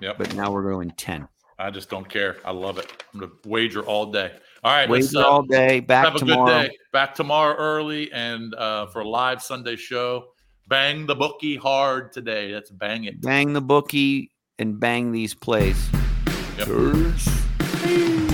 Yep. 0.00 0.18
But 0.18 0.34
now 0.34 0.50
we're 0.52 0.68
going 0.68 0.90
ten. 0.96 1.28
I 1.58 1.70
just 1.70 1.88
don't 1.88 2.08
care. 2.08 2.36
I 2.44 2.50
love 2.50 2.78
it. 2.78 3.04
I'm 3.12 3.20
gonna 3.20 3.32
wager 3.46 3.82
all 3.82 4.06
day. 4.12 4.32
All 4.62 4.72
right. 4.72 4.88
Wager 4.88 5.18
uh, 5.18 5.24
all 5.24 5.42
day. 5.42 5.80
Back 5.80 6.04
have 6.06 6.16
a 6.16 6.18
tomorrow. 6.18 6.46
good 6.46 6.68
day. 6.68 6.76
Back 6.92 7.14
tomorrow 7.14 7.54
early 7.56 8.12
and 8.12 8.54
uh, 8.54 8.86
for 8.86 9.00
a 9.00 9.08
live 9.08 9.40
Sunday 9.42 9.76
show. 9.76 10.26
Bang 10.68 11.06
the 11.06 11.14
bookie 11.14 11.56
hard 11.56 12.12
today. 12.12 12.50
That's 12.50 12.70
bang 12.70 13.04
it. 13.04 13.20
Bang 13.20 13.52
the 13.52 13.60
bookie 13.60 14.32
and 14.58 14.80
bang 14.80 15.12
these 15.12 15.34
plays. 15.34 15.88
Yep. 16.58 18.33